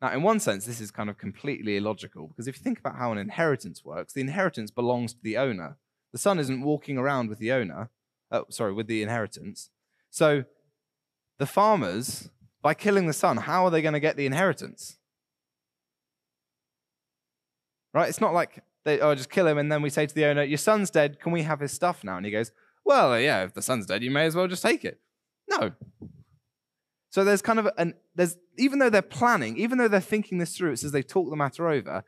Now, 0.00 0.12
in 0.12 0.22
one 0.22 0.40
sense, 0.40 0.64
this 0.64 0.80
is 0.80 0.90
kind 0.90 1.10
of 1.10 1.18
completely 1.18 1.76
illogical 1.76 2.28
because 2.28 2.48
if 2.48 2.56
you 2.56 2.62
think 2.62 2.78
about 2.78 2.96
how 2.96 3.12
an 3.12 3.18
inheritance 3.18 3.84
works, 3.84 4.14
the 4.14 4.22
inheritance 4.22 4.70
belongs 4.70 5.12
to 5.12 5.22
the 5.22 5.36
owner. 5.36 5.76
The 6.12 6.18
son 6.18 6.38
isn't 6.38 6.62
walking 6.62 6.96
around 6.96 7.28
with 7.28 7.38
the 7.38 7.52
owner, 7.52 7.90
oh, 8.30 8.46
sorry, 8.48 8.72
with 8.72 8.86
the 8.86 9.02
inheritance. 9.02 9.68
So 10.10 10.44
the 11.38 11.46
farmers, 11.46 12.30
by 12.62 12.72
killing 12.72 13.06
the 13.06 13.12
son, 13.12 13.36
how 13.36 13.66
are 13.66 13.70
they 13.70 13.82
going 13.82 13.92
to 13.92 14.00
get 14.00 14.16
the 14.16 14.24
inheritance? 14.24 14.96
Right? 17.92 18.08
It's 18.08 18.20
not 18.20 18.32
like 18.32 18.62
they 18.86 19.00
oh, 19.00 19.16
just 19.16 19.30
kill 19.30 19.48
him 19.48 19.58
and 19.58 19.70
then 19.70 19.82
we 19.82 19.90
say 19.90 20.06
to 20.06 20.14
the 20.14 20.24
owner, 20.24 20.44
Your 20.44 20.58
son's 20.58 20.90
dead, 20.90 21.20
can 21.20 21.32
we 21.32 21.42
have 21.42 21.60
his 21.60 21.72
stuff 21.72 22.04
now? 22.04 22.16
And 22.16 22.24
he 22.24 22.32
goes, 22.32 22.52
Well, 22.84 23.18
yeah, 23.20 23.42
if 23.42 23.52
the 23.52 23.60
son's 23.60 23.84
dead, 23.84 24.02
you 24.02 24.12
may 24.12 24.24
as 24.24 24.36
well 24.36 24.46
just 24.46 24.62
take 24.62 24.84
it. 24.84 25.00
No. 25.50 25.72
So 27.10 27.24
there's 27.24 27.42
kind 27.42 27.58
of 27.58 27.68
an 27.76 27.94
there's 28.14 28.36
even 28.56 28.78
though 28.78 28.88
they're 28.88 29.02
planning, 29.02 29.58
even 29.58 29.76
though 29.76 29.88
they're 29.88 30.00
thinking 30.00 30.38
this 30.38 30.56
through, 30.56 30.72
it 30.72 30.78
says 30.78 30.92
they 30.92 31.02
talk 31.02 31.28
the 31.28 31.36
matter 31.36 31.68
over, 31.68 32.04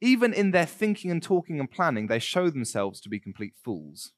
even 0.00 0.32
in 0.32 0.52
their 0.52 0.66
thinking 0.66 1.10
and 1.10 1.22
talking 1.22 1.58
and 1.58 1.70
planning, 1.70 2.06
they 2.06 2.20
show 2.20 2.48
themselves 2.50 3.00
to 3.00 3.08
be 3.08 3.18
complete 3.18 3.54
fools. 3.62 4.12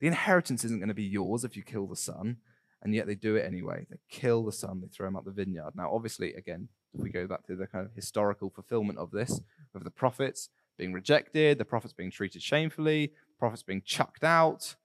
The 0.00 0.06
inheritance 0.06 0.64
isn't 0.64 0.78
going 0.78 0.88
to 0.88 0.94
be 0.94 1.04
yours 1.04 1.44
if 1.44 1.56
you 1.56 1.62
kill 1.62 1.86
the 1.86 1.96
son, 1.96 2.38
and 2.82 2.94
yet 2.94 3.06
they 3.06 3.16
do 3.16 3.36
it 3.36 3.44
anyway. 3.44 3.86
They 3.90 3.98
kill 4.08 4.44
the 4.44 4.52
son, 4.52 4.80
they 4.80 4.88
throw 4.88 5.08
him 5.08 5.16
out 5.16 5.24
the 5.24 5.30
vineyard. 5.30 5.72
Now, 5.74 5.92
obviously, 5.92 6.34
again, 6.34 6.68
if 6.94 7.00
we 7.00 7.10
go 7.10 7.26
back 7.26 7.46
to 7.46 7.56
the 7.56 7.66
kind 7.66 7.86
of 7.86 7.92
historical 7.94 8.50
fulfillment 8.50 8.98
of 8.98 9.10
this, 9.10 9.40
of 9.74 9.84
the 9.84 9.90
prophets 9.90 10.48
being 10.76 10.92
rejected, 10.92 11.58
the 11.58 11.64
prophets 11.64 11.92
being 11.92 12.10
treated 12.10 12.42
shamefully, 12.42 13.12
prophets 13.38 13.62
being 13.62 13.82
chucked 13.84 14.24
out, 14.24 14.76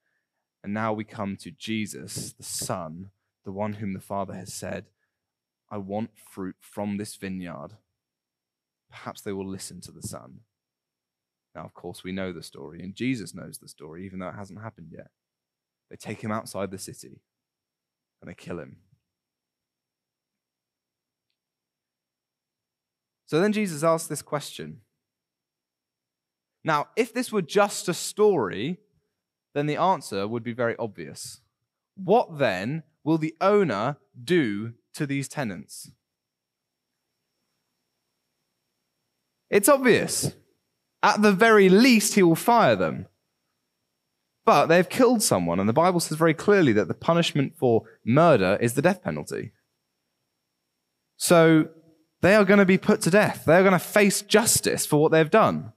and 0.64 0.74
now 0.74 0.94
we 0.94 1.04
come 1.04 1.36
to 1.38 1.52
Jesus, 1.52 2.34
the 2.34 2.44
Son, 2.44 3.12
the 3.46 3.52
one 3.52 3.74
whom 3.74 3.94
the 3.94 4.00
Father 4.00 4.34
has 4.34 4.54
said, 4.54 4.86
I 5.70 5.78
want 5.78 6.12
fruit 6.18 6.56
from 6.60 6.98
this 6.98 7.16
vineyard. 7.16 7.78
Perhaps 8.90 9.22
they 9.22 9.34
will 9.34 9.48
listen 9.48 9.82
to 9.82 9.92
the 9.92 10.02
Son. 10.02 10.42
Now, 11.56 11.64
of 11.66 11.74
course, 11.74 12.04
we 12.04 12.12
know 12.12 12.32
the 12.32 12.44
story, 12.44 12.82
and 12.82 12.96
Jesus 12.96 13.34
knows 13.34 13.58
the 13.58 13.68
story, 13.68 14.06
even 14.06 14.20
though 14.20 14.30
it 14.30 14.36
hasn't 14.36 14.62
happened 14.62 14.90
yet. 14.92 15.10
They 15.90 15.98
take 15.98 16.22
him 16.22 16.32
outside 16.32 16.72
the 16.72 16.80
city 16.80 17.22
and 18.20 18.30
they 18.30 18.34
kill 18.34 18.60
him. 18.60 18.78
So 23.34 23.42
then 23.42 23.52
Jesus 23.52 23.82
asks 23.82 24.08
this 24.08 24.22
question. 24.22 24.82
Now, 26.64 26.90
if 26.96 27.12
this 27.12 27.32
were 27.32 27.42
just 27.42 27.90
a 27.90 27.94
story, 27.96 28.78
then 29.56 29.66
the 29.66 29.76
answer 29.76 30.28
would 30.28 30.44
be 30.44 30.54
very 30.54 30.76
obvious. 30.78 31.42
What 31.96 32.38
then 32.38 32.84
will 33.04 33.18
the 33.18 33.36
owner 33.42 33.98
do 34.24 34.74
to 34.94 35.08
these 35.08 35.28
tenants? 35.28 35.90
It's 39.50 39.68
obvious. 39.68 40.34
At 41.02 41.24
the 41.24 41.32
very 41.32 41.70
least, 41.70 42.14
he 42.14 42.22
will 42.22 42.36
fire 42.36 42.76
them. 42.76 43.08
But 44.46 44.68
they've 44.68 44.88
killed 44.88 45.24
someone, 45.24 45.60
and 45.60 45.68
the 45.68 45.74
Bible 45.74 46.02
says 46.02 46.20
very 46.20 46.36
clearly 46.36 46.74
that 46.74 46.88
the 46.88 46.94
punishment 46.94 47.56
for 47.58 47.82
murder 48.06 48.60
is 48.62 48.76
the 48.76 48.84
death 48.84 49.02
penalty. 49.02 49.54
So 51.18 51.70
they 52.24 52.36
are 52.36 52.46
going 52.46 52.60
to 52.60 52.66
be 52.66 52.78
put 52.78 53.02
to 53.02 53.12
death. 53.12 53.44
They 53.46 53.58
are 53.58 53.64
going 53.64 53.74
to 53.74 53.80
face 53.80 54.22
justice 54.22 54.86
for 54.86 55.02
what 55.02 55.12
they've 55.12 55.30
done. 55.30 55.74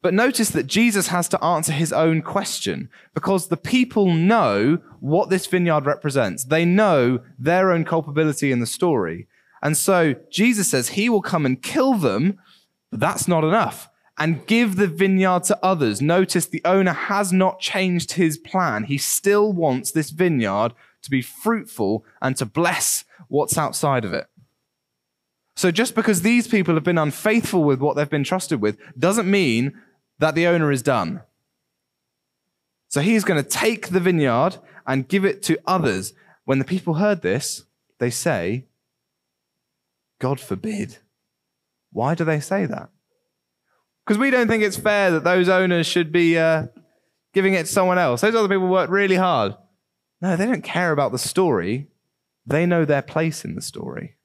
But 0.00 0.14
notice 0.14 0.48
that 0.50 0.66
Jesus 0.66 1.08
has 1.08 1.28
to 1.28 1.44
answer 1.44 1.72
his 1.72 1.92
own 1.92 2.22
question 2.22 2.88
because 3.12 3.48
the 3.48 3.58
people 3.58 4.14
know 4.14 4.78
what 5.00 5.28
this 5.28 5.46
vineyard 5.46 5.84
represents. 5.84 6.44
They 6.44 6.64
know 6.64 7.20
their 7.38 7.70
own 7.70 7.84
culpability 7.84 8.50
in 8.50 8.60
the 8.60 8.66
story. 8.66 9.28
And 9.62 9.76
so 9.76 10.14
Jesus 10.30 10.70
says 10.70 10.88
he 10.88 11.10
will 11.10 11.22
come 11.22 11.44
and 11.44 11.62
kill 11.62 11.94
them, 11.94 12.38
but 12.90 13.00
that's 13.00 13.28
not 13.28 13.44
enough, 13.44 13.90
and 14.18 14.46
give 14.46 14.76
the 14.76 14.86
vineyard 14.86 15.44
to 15.44 15.58
others. 15.62 16.00
Notice 16.00 16.46
the 16.46 16.62
owner 16.64 16.94
has 16.94 17.30
not 17.30 17.60
changed 17.60 18.12
his 18.12 18.38
plan. 18.38 18.84
He 18.84 18.96
still 18.96 19.52
wants 19.52 19.90
this 19.90 20.08
vineyard 20.08 20.72
to 21.02 21.10
be 21.10 21.20
fruitful 21.20 22.06
and 22.22 22.36
to 22.38 22.46
bless 22.46 23.04
what's 23.28 23.58
outside 23.58 24.06
of 24.06 24.14
it. 24.14 24.28
So 25.56 25.70
just 25.70 25.94
because 25.94 26.22
these 26.22 26.48
people 26.48 26.74
have 26.74 26.84
been 26.84 26.98
unfaithful 26.98 27.62
with 27.62 27.80
what 27.80 27.96
they've 27.96 28.10
been 28.10 28.24
trusted 28.24 28.60
with 28.60 28.78
doesn't 28.98 29.30
mean 29.30 29.80
that 30.18 30.34
the 30.34 30.46
owner 30.46 30.72
is 30.72 30.82
done. 30.82 31.22
So 32.88 33.00
he's 33.00 33.24
going 33.24 33.42
to 33.42 33.48
take 33.48 33.88
the 33.88 34.00
vineyard 34.00 34.56
and 34.86 35.08
give 35.08 35.24
it 35.24 35.42
to 35.44 35.58
others. 35.66 36.12
When 36.44 36.58
the 36.58 36.64
people 36.64 36.94
heard 36.94 37.22
this, 37.22 37.64
they 37.98 38.10
say, 38.10 38.66
God 40.20 40.38
forbid. 40.40 40.98
Why 41.90 42.14
do 42.14 42.24
they 42.24 42.40
say 42.40 42.66
that? 42.66 42.90
Because 44.04 44.18
we 44.18 44.30
don't 44.30 44.48
think 44.48 44.62
it's 44.62 44.76
fair 44.76 45.10
that 45.12 45.24
those 45.24 45.48
owners 45.48 45.86
should 45.86 46.12
be 46.12 46.36
uh, 46.36 46.66
giving 47.32 47.54
it 47.54 47.66
to 47.66 47.72
someone 47.72 47.98
else. 47.98 48.20
Those 48.20 48.34
other 48.34 48.48
people 48.48 48.68
worked 48.68 48.92
really 48.92 49.16
hard. 49.16 49.56
No, 50.20 50.36
they 50.36 50.46
don't 50.46 50.64
care 50.64 50.92
about 50.92 51.12
the 51.12 51.18
story. 51.18 51.88
They 52.46 52.66
know 52.66 52.84
their 52.84 53.02
place 53.02 53.44
in 53.44 53.54
the 53.54 53.62
story. 53.62 54.16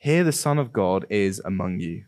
Here, 0.00 0.24
the 0.24 0.32
Son 0.32 0.58
of 0.58 0.72
God 0.72 1.04
is 1.10 1.40
among 1.44 1.80
you. 1.80 2.06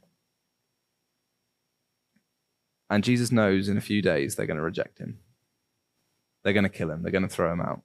And 2.88 3.04
Jesus 3.04 3.30
knows 3.30 3.68
in 3.68 3.76
a 3.76 3.82
few 3.82 4.00
days 4.00 4.34
they're 4.34 4.46
going 4.46 4.56
to 4.56 4.62
reject 4.62 4.98
him. 4.98 5.18
They're 6.42 6.54
going 6.54 6.64
to 6.64 6.70
kill 6.70 6.90
him. 6.90 7.02
They're 7.02 7.12
going 7.12 7.28
to 7.28 7.28
throw 7.28 7.52
him 7.52 7.60
out. 7.60 7.82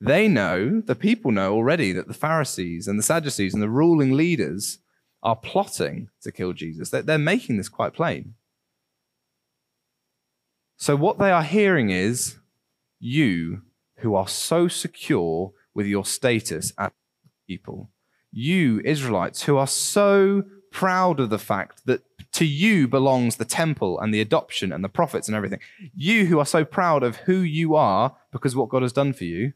They 0.00 0.26
know, 0.26 0.80
the 0.80 0.96
people 0.96 1.30
know 1.32 1.52
already, 1.52 1.92
that 1.92 2.08
the 2.08 2.14
Pharisees 2.14 2.88
and 2.88 2.98
the 2.98 3.04
Sadducees 3.04 3.52
and 3.54 3.62
the 3.62 3.68
ruling 3.68 4.12
leaders 4.12 4.78
are 5.22 5.36
plotting 5.36 6.08
to 6.22 6.32
kill 6.32 6.54
Jesus. 6.54 6.90
They're 6.90 7.18
making 7.18 7.58
this 7.58 7.68
quite 7.68 7.92
plain. 7.92 8.34
So, 10.76 10.96
what 10.96 11.18
they 11.18 11.30
are 11.30 11.44
hearing 11.44 11.90
is 11.90 12.38
you 12.98 13.62
who 13.98 14.14
are 14.14 14.26
so 14.26 14.66
secure 14.66 15.52
with 15.74 15.86
your 15.86 16.04
status 16.04 16.72
as 16.76 16.90
people, 17.46 17.91
you 18.32 18.80
Israelites 18.84 19.42
who 19.42 19.56
are 19.56 19.66
so 19.66 20.44
proud 20.70 21.20
of 21.20 21.30
the 21.30 21.38
fact 21.38 21.84
that 21.84 22.02
to 22.32 22.46
you 22.46 22.88
belongs 22.88 23.36
the 23.36 23.44
temple 23.44 24.00
and 24.00 24.12
the 24.12 24.20
adoption 24.20 24.72
and 24.72 24.82
the 24.82 24.88
prophets 24.88 25.28
and 25.28 25.36
everything. 25.36 25.60
You 25.94 26.26
who 26.26 26.38
are 26.38 26.46
so 26.46 26.64
proud 26.64 27.02
of 27.02 27.16
who 27.16 27.36
you 27.36 27.74
are 27.74 28.16
because 28.32 28.56
what 28.56 28.70
God 28.70 28.82
has 28.82 28.92
done 28.92 29.12
for 29.12 29.24
you, 29.24 29.52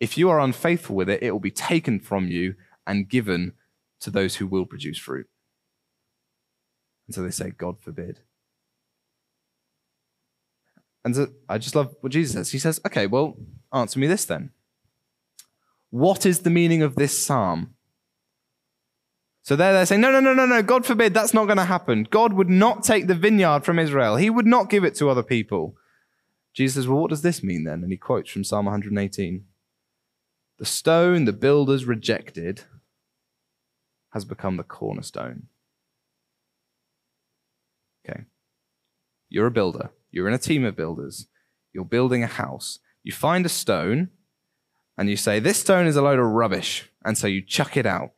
if 0.00 0.16
you 0.16 0.30
are 0.30 0.40
unfaithful 0.40 0.96
with 0.96 1.10
it, 1.10 1.22
it 1.22 1.30
will 1.30 1.40
be 1.40 1.50
taken 1.50 2.00
from 2.00 2.28
you 2.28 2.54
and 2.86 3.08
given 3.08 3.52
to 4.00 4.10
those 4.10 4.36
who 4.36 4.46
will 4.46 4.64
produce 4.64 4.98
fruit. 4.98 5.26
And 7.06 7.14
so 7.14 7.22
they 7.22 7.30
say, 7.30 7.50
God 7.50 7.78
forbid. 7.80 8.20
And 11.04 11.14
so 11.14 11.28
I 11.48 11.58
just 11.58 11.74
love 11.74 11.94
what 12.00 12.12
Jesus 12.12 12.32
says. 12.32 12.52
He 12.52 12.58
says, 12.58 12.80
okay, 12.86 13.06
well, 13.06 13.36
answer 13.72 13.98
me 13.98 14.06
this 14.06 14.24
then. 14.24 14.50
What 15.94 16.26
is 16.26 16.40
the 16.40 16.50
meaning 16.50 16.82
of 16.82 16.96
this 16.96 17.16
psalm? 17.24 17.76
So 19.42 19.54
there 19.54 19.72
they're 19.72 19.86
saying, 19.86 20.00
no, 20.00 20.10
no, 20.10 20.18
no, 20.18 20.34
no, 20.34 20.44
no, 20.44 20.60
God 20.60 20.84
forbid, 20.84 21.14
that's 21.14 21.32
not 21.32 21.44
going 21.44 21.58
to 21.58 21.64
happen. 21.64 22.08
God 22.10 22.32
would 22.32 22.50
not 22.50 22.82
take 22.82 23.06
the 23.06 23.14
vineyard 23.14 23.64
from 23.64 23.78
Israel. 23.78 24.16
He 24.16 24.28
would 24.28 24.44
not 24.44 24.68
give 24.68 24.82
it 24.82 24.96
to 24.96 25.08
other 25.08 25.22
people. 25.22 25.76
Jesus 26.52 26.74
says, 26.74 26.88
well, 26.88 26.98
what 26.98 27.10
does 27.10 27.22
this 27.22 27.44
mean 27.44 27.62
then? 27.62 27.84
And 27.84 27.92
he 27.92 27.96
quotes 27.96 28.28
from 28.28 28.42
Psalm 28.42 28.64
118. 28.64 29.44
The 30.58 30.64
stone 30.64 31.26
the 31.26 31.32
builders 31.32 31.84
rejected 31.84 32.62
has 34.14 34.24
become 34.24 34.56
the 34.56 34.64
cornerstone. 34.64 35.44
Okay. 38.04 38.22
You're 39.28 39.46
a 39.46 39.52
builder. 39.52 39.90
You're 40.10 40.26
in 40.26 40.34
a 40.34 40.38
team 40.38 40.64
of 40.64 40.74
builders. 40.74 41.28
You're 41.72 41.84
building 41.84 42.24
a 42.24 42.26
house. 42.26 42.80
You 43.04 43.12
find 43.12 43.46
a 43.46 43.48
stone 43.48 44.08
and 44.96 45.10
you 45.10 45.16
say, 45.16 45.40
this 45.40 45.58
stone 45.58 45.86
is 45.86 45.96
a 45.96 46.02
load 46.02 46.18
of 46.18 46.26
rubbish. 46.26 46.90
And 47.04 47.18
so 47.18 47.26
you 47.26 47.42
chuck 47.42 47.76
it 47.76 47.86
out. 47.86 48.12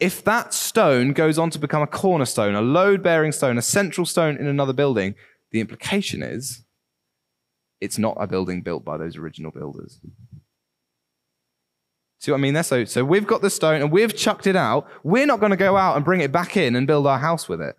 if 0.00 0.24
that 0.24 0.54
stone 0.54 1.12
goes 1.12 1.38
on 1.38 1.50
to 1.50 1.58
become 1.58 1.82
a 1.82 1.86
cornerstone, 1.86 2.54
a 2.54 2.62
load 2.62 3.02
bearing 3.02 3.32
stone, 3.32 3.58
a 3.58 3.62
central 3.62 4.06
stone 4.06 4.38
in 4.38 4.46
another 4.46 4.72
building, 4.72 5.14
the 5.52 5.60
implication 5.60 6.22
is 6.22 6.64
it's 7.80 7.98
not 7.98 8.16
a 8.18 8.26
building 8.26 8.62
built 8.62 8.84
by 8.84 8.96
those 8.96 9.16
original 9.16 9.50
builders. 9.50 10.00
See 12.18 12.30
what 12.30 12.38
I 12.38 12.40
mean 12.40 12.54
there? 12.54 12.62
So, 12.62 12.84
so 12.84 13.04
we've 13.04 13.26
got 13.26 13.42
the 13.42 13.50
stone 13.50 13.80
and 13.80 13.92
we've 13.92 14.14
chucked 14.14 14.46
it 14.46 14.56
out. 14.56 14.86
We're 15.02 15.26
not 15.26 15.40
going 15.40 15.50
to 15.50 15.56
go 15.56 15.76
out 15.76 15.96
and 15.96 16.04
bring 16.04 16.20
it 16.20 16.32
back 16.32 16.56
in 16.56 16.76
and 16.76 16.86
build 16.86 17.06
our 17.06 17.18
house 17.18 17.48
with 17.48 17.60
it. 17.60 17.76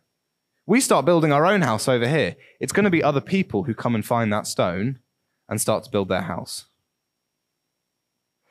We 0.66 0.80
start 0.80 1.06
building 1.06 1.32
our 1.32 1.46
own 1.46 1.62
house 1.62 1.88
over 1.88 2.08
here. 2.08 2.36
It's 2.60 2.72
going 2.72 2.86
to 2.86 2.92
be 2.92 3.04
other 3.04 3.22
people 3.22 3.64
who 3.64 3.74
come 3.74 3.94
and 3.94 4.06
find 4.06 4.32
that 4.32 4.48
stone 4.48 5.00
and 5.52 5.62
start 5.62 5.84
to 5.84 5.92
build 5.92 6.10
their 6.10 6.22
house. 6.22 6.66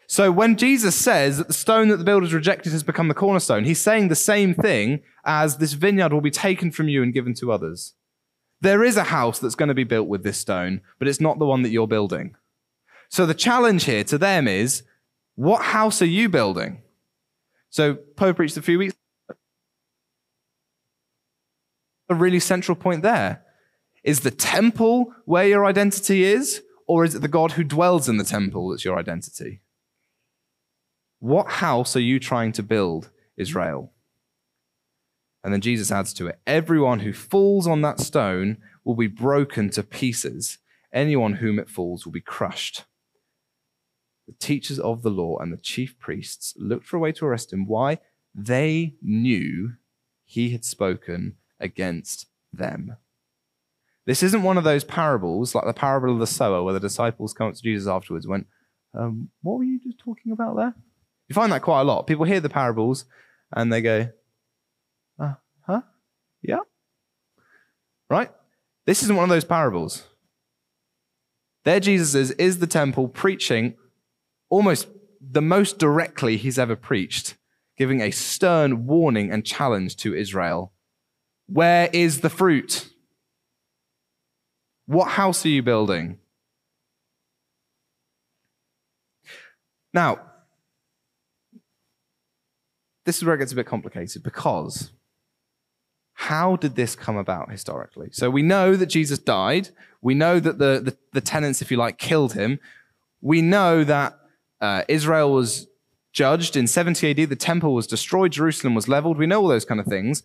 So 0.07 0.31
when 0.31 0.57
Jesus 0.57 0.95
says 0.95 1.39
that 1.39 1.47
the 1.47 1.55
stone 1.55 1.89
that 1.89 1.97
the 1.97 2.05
builders 2.05 2.35
rejected 2.35 2.73
has 2.73 2.83
become 2.83 3.09
the 3.09 3.15
cornerstone, 3.15 3.65
he's 3.65 3.81
saying 3.81 4.09
the 4.09 4.15
same 4.15 4.55
thing 4.55 5.03
as 5.25 5.57
this 5.57 5.73
vineyard 5.73 6.13
will 6.13 6.21
be 6.21 6.31
taken 6.31 6.71
from 6.71 6.89
you 6.89 7.03
and 7.03 7.15
given 7.15 7.33
to 7.35 7.51
others. 7.51 7.95
There 8.61 8.85
is 8.85 8.97
a 8.97 9.05
house 9.05 9.39
that's 9.39 9.55
going 9.55 9.69
to 9.69 9.75
be 9.75 9.85
built 9.85 10.09
with 10.09 10.23
this 10.23 10.37
stone, 10.37 10.83
but 10.99 11.09
it's 11.09 11.21
not 11.21 11.39
the 11.39 11.47
one 11.47 11.63
that 11.63 11.71
you're 11.71 11.87
building. 11.87 12.37
So 13.09 13.25
the 13.25 13.35
challenge 13.35 13.85
here 13.85 14.05
to 14.05 14.19
them 14.19 14.47
is, 14.47 14.83
what 15.37 15.63
house 15.63 16.03
are 16.03 16.07
you 16.07 16.29
building? 16.29 16.83
So 17.71 17.95
Poe 17.95 18.35
preached 18.35 18.57
a 18.57 18.63
few 18.63 18.79
weeks. 18.79 18.95
A 22.09 22.15
really 22.15 22.41
central 22.41 22.75
point 22.75 23.03
there. 23.03 23.45
Is 24.03 24.21
the 24.21 24.31
temple 24.31 25.15
where 25.25 25.47
your 25.47 25.65
identity 25.65 26.25
is? 26.25 26.63
Or 26.91 27.05
is 27.05 27.15
it 27.15 27.23
the 27.23 27.29
God 27.29 27.53
who 27.53 27.63
dwells 27.63 28.09
in 28.09 28.17
the 28.17 28.25
temple 28.25 28.69
that's 28.69 28.85
your 28.85 28.99
identity? 28.99 29.61
What 31.21 31.49
house 31.49 31.95
are 31.95 32.01
you 32.01 32.19
trying 32.19 32.51
to 32.55 32.65
build, 32.65 33.11
Israel? 33.37 33.93
And 35.45 35.55
then 35.55 35.61
Jesus 35.61 35.93
adds 35.93 36.13
to 36.15 36.27
it 36.27 36.41
Everyone 36.49 36.99
who 36.99 37.13
falls 37.13 37.69
on 37.69 37.83
that 37.83 38.01
stone 38.01 38.57
will 38.85 38.97
be 38.97 39.07
broken 39.07 39.71
to 39.71 39.85
pieces. 39.85 40.59
Anyone 40.93 41.35
whom 41.35 41.61
it 41.61 41.71
falls 41.71 42.05
will 42.05 42.11
be 42.11 42.21
crushed. 42.21 42.83
The 44.27 44.35
teachers 44.41 44.81
of 44.81 45.03
the 45.03 45.11
law 45.11 45.39
and 45.39 45.53
the 45.53 45.59
chief 45.59 45.97
priests 46.01 46.55
looked 46.57 46.87
for 46.87 46.97
a 46.97 47.01
way 47.01 47.13
to 47.13 47.25
arrest 47.25 47.53
him. 47.53 47.67
Why? 47.67 47.99
They 48.35 48.95
knew 49.01 49.75
he 50.25 50.51
had 50.51 50.65
spoken 50.65 51.37
against 51.61 52.27
them. 52.53 52.97
This 54.11 54.25
isn't 54.25 54.43
one 54.43 54.59
of 54.59 54.65
those 54.65 54.83
parables 54.83 55.55
like 55.55 55.67
the 55.67 55.73
parable 55.73 56.13
of 56.13 56.19
the 56.19 56.27
sower, 56.27 56.65
where 56.65 56.75
the 56.75 56.81
disciples 56.81 57.33
come 57.33 57.47
up 57.47 57.55
to 57.55 57.63
Jesus 57.63 57.87
afterwards 57.87 58.25
and 58.25 58.33
went, 58.33 58.47
um, 58.93 59.29
What 59.41 59.59
were 59.59 59.63
you 59.63 59.79
just 59.79 60.01
talking 60.01 60.33
about 60.33 60.57
there? 60.57 60.75
You 61.29 61.35
find 61.35 61.53
that 61.53 61.63
quite 61.63 61.83
a 61.83 61.85
lot. 61.85 62.09
People 62.09 62.25
hear 62.25 62.41
the 62.41 62.49
parables 62.49 63.05
and 63.55 63.73
they 63.73 63.81
go, 63.81 64.09
uh, 65.21 65.35
Huh? 65.65 65.83
Yeah? 66.43 66.59
Right? 68.09 68.33
This 68.85 69.05
isn't 69.05 69.15
one 69.15 69.23
of 69.23 69.31
those 69.31 69.45
parables. 69.45 70.03
There, 71.63 71.79
Jesus 71.79 72.17
is, 72.17 72.31
is 72.33 72.59
the 72.59 72.67
temple 72.67 73.07
preaching 73.07 73.77
almost 74.49 74.89
the 75.21 75.41
most 75.41 75.79
directly 75.79 76.37
he's 76.37 76.59
ever 76.59 76.75
preached, 76.75 77.37
giving 77.79 78.01
a 78.01 78.11
stern 78.11 78.89
warning 78.89 79.31
and 79.31 79.47
challenge 79.47 79.95
to 79.99 80.17
Israel. 80.17 80.73
Where 81.47 81.89
is 81.93 82.23
the 82.23 82.31
fruit? 82.31 82.91
What 84.91 85.11
house 85.11 85.47
are 85.47 85.51
you 85.51 85.63
building? 85.63 86.19
Now, 89.95 90.19
this 93.07 93.17
is 93.19 93.25
where 93.25 93.37
it 93.37 93.39
gets 93.39 93.53
a 93.53 93.55
bit 93.55 93.67
complicated 93.67 94.25
because 94.25 94.91
how 96.15 96.57
did 96.57 96.75
this 96.75 96.97
come 96.97 97.17
about 97.17 97.53
historically? 97.53 98.09
So 98.11 98.31
we 98.31 98.43
know 98.43 98.75
that 98.75 98.87
Jesus 98.87 99.21
died. 99.21 99.69
We 100.03 100.15
know 100.15 100.41
that 100.41 100.59
the, 100.59 100.81
the, 100.81 100.97
the 101.13 101.21
tenants, 101.21 101.63
if 101.63 101.71
you 101.71 101.77
like, 101.77 101.97
killed 101.97 102.33
him. 102.33 102.59
We 103.21 103.43
know 103.43 103.85
that 103.85 104.19
uh, 104.61 104.83
Israel 104.89 105.33
was 105.33 105.69
judged 106.13 106.57
in 106.57 106.67
70 106.67 107.11
AD. 107.11 107.31
The 107.31 107.37
temple 107.37 107.75
was 107.75 107.87
destroyed. 107.87 108.33
Jerusalem 108.33 108.75
was 108.75 108.89
leveled. 108.89 109.19
We 109.19 109.29
know 109.29 109.41
all 109.41 109.47
those 109.47 109.65
kind 109.65 109.79
of 109.79 109.87
things. 109.87 110.25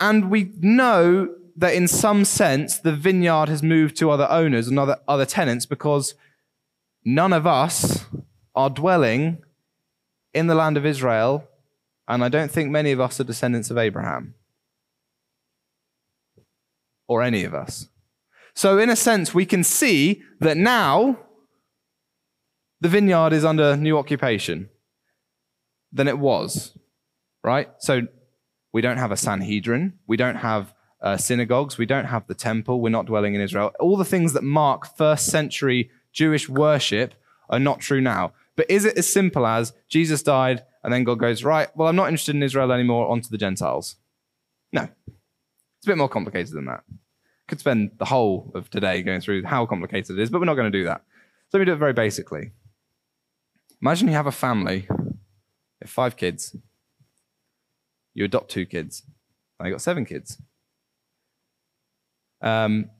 And 0.00 0.30
we 0.30 0.52
know 0.58 1.34
that 1.56 1.74
in 1.74 1.88
some 1.88 2.24
sense 2.24 2.78
the 2.78 2.92
vineyard 2.92 3.48
has 3.48 3.62
moved 3.62 3.96
to 3.96 4.10
other 4.10 4.26
owners 4.30 4.68
and 4.68 4.78
other, 4.78 4.98
other 5.06 5.26
tenants 5.26 5.66
because 5.66 6.14
none 7.04 7.32
of 7.32 7.46
us 7.46 8.04
are 8.54 8.70
dwelling 8.70 9.38
in 10.32 10.48
the 10.48 10.54
land 10.54 10.76
of 10.76 10.84
Israel, 10.84 11.48
and 12.08 12.24
I 12.24 12.28
don't 12.28 12.50
think 12.50 12.70
many 12.70 12.92
of 12.92 13.00
us 13.00 13.20
are 13.20 13.24
descendants 13.24 13.70
of 13.70 13.78
Abraham. 13.78 14.34
Or 17.06 17.22
any 17.22 17.44
of 17.44 17.54
us. 17.54 17.88
So, 18.54 18.78
in 18.78 18.90
a 18.90 18.96
sense, 18.96 19.34
we 19.34 19.46
can 19.46 19.62
see 19.62 20.22
that 20.40 20.56
now 20.56 21.18
the 22.80 22.88
vineyard 22.88 23.32
is 23.32 23.44
under 23.44 23.76
new 23.76 23.98
occupation 23.98 24.70
than 25.92 26.08
it 26.08 26.18
was, 26.18 26.76
right? 27.42 27.68
So, 27.78 28.02
we 28.72 28.80
don't 28.80 28.96
have 28.96 29.12
a 29.12 29.16
Sanhedrin. 29.16 29.98
We 30.06 30.16
don't 30.16 30.36
have 30.36 30.73
uh, 31.04 31.18
synagogues. 31.18 31.78
We 31.78 31.86
don't 31.86 32.06
have 32.06 32.26
the 32.26 32.34
temple. 32.34 32.80
We're 32.80 32.88
not 32.88 33.06
dwelling 33.06 33.34
in 33.34 33.40
Israel. 33.42 33.72
All 33.78 33.96
the 33.96 34.04
things 34.04 34.32
that 34.32 34.42
mark 34.42 34.96
first 34.96 35.26
century 35.26 35.90
Jewish 36.12 36.48
worship 36.48 37.14
are 37.50 37.60
not 37.60 37.80
true 37.80 38.00
now. 38.00 38.32
But 38.56 38.70
is 38.70 38.84
it 38.84 38.96
as 38.96 39.12
simple 39.12 39.46
as 39.46 39.74
Jesus 39.88 40.22
died 40.22 40.64
and 40.82 40.92
then 40.92 41.04
God 41.04 41.18
goes, 41.18 41.44
right, 41.44 41.68
well, 41.76 41.88
I'm 41.88 41.96
not 41.96 42.08
interested 42.08 42.34
in 42.34 42.42
Israel 42.42 42.72
anymore, 42.72 43.08
onto 43.08 43.28
the 43.28 43.36
Gentiles? 43.36 43.96
No. 44.72 44.88
It's 45.06 45.86
a 45.86 45.90
bit 45.90 45.98
more 45.98 46.08
complicated 46.08 46.54
than 46.54 46.64
that. 46.66 46.84
Could 47.48 47.60
spend 47.60 47.92
the 47.98 48.06
whole 48.06 48.50
of 48.54 48.70
today 48.70 49.02
going 49.02 49.20
through 49.20 49.44
how 49.44 49.66
complicated 49.66 50.18
it 50.18 50.22
is, 50.22 50.30
but 50.30 50.40
we're 50.40 50.46
not 50.46 50.54
going 50.54 50.72
to 50.72 50.78
do 50.78 50.84
that. 50.84 51.02
So 51.50 51.58
let 51.58 51.60
me 51.60 51.66
do 51.66 51.74
it 51.74 51.78
very 51.78 51.92
basically. 51.92 52.52
Imagine 53.82 54.08
you 54.08 54.14
have 54.14 54.26
a 54.26 54.32
family, 54.32 54.86
you 54.88 55.18
have 55.82 55.90
five 55.90 56.16
kids, 56.16 56.56
you 58.14 58.24
adopt 58.24 58.50
two 58.50 58.64
kids, 58.64 59.02
now 59.60 59.66
you've 59.66 59.74
got 59.74 59.82
seven 59.82 60.06
kids. 60.06 60.38
Um, 62.44 62.90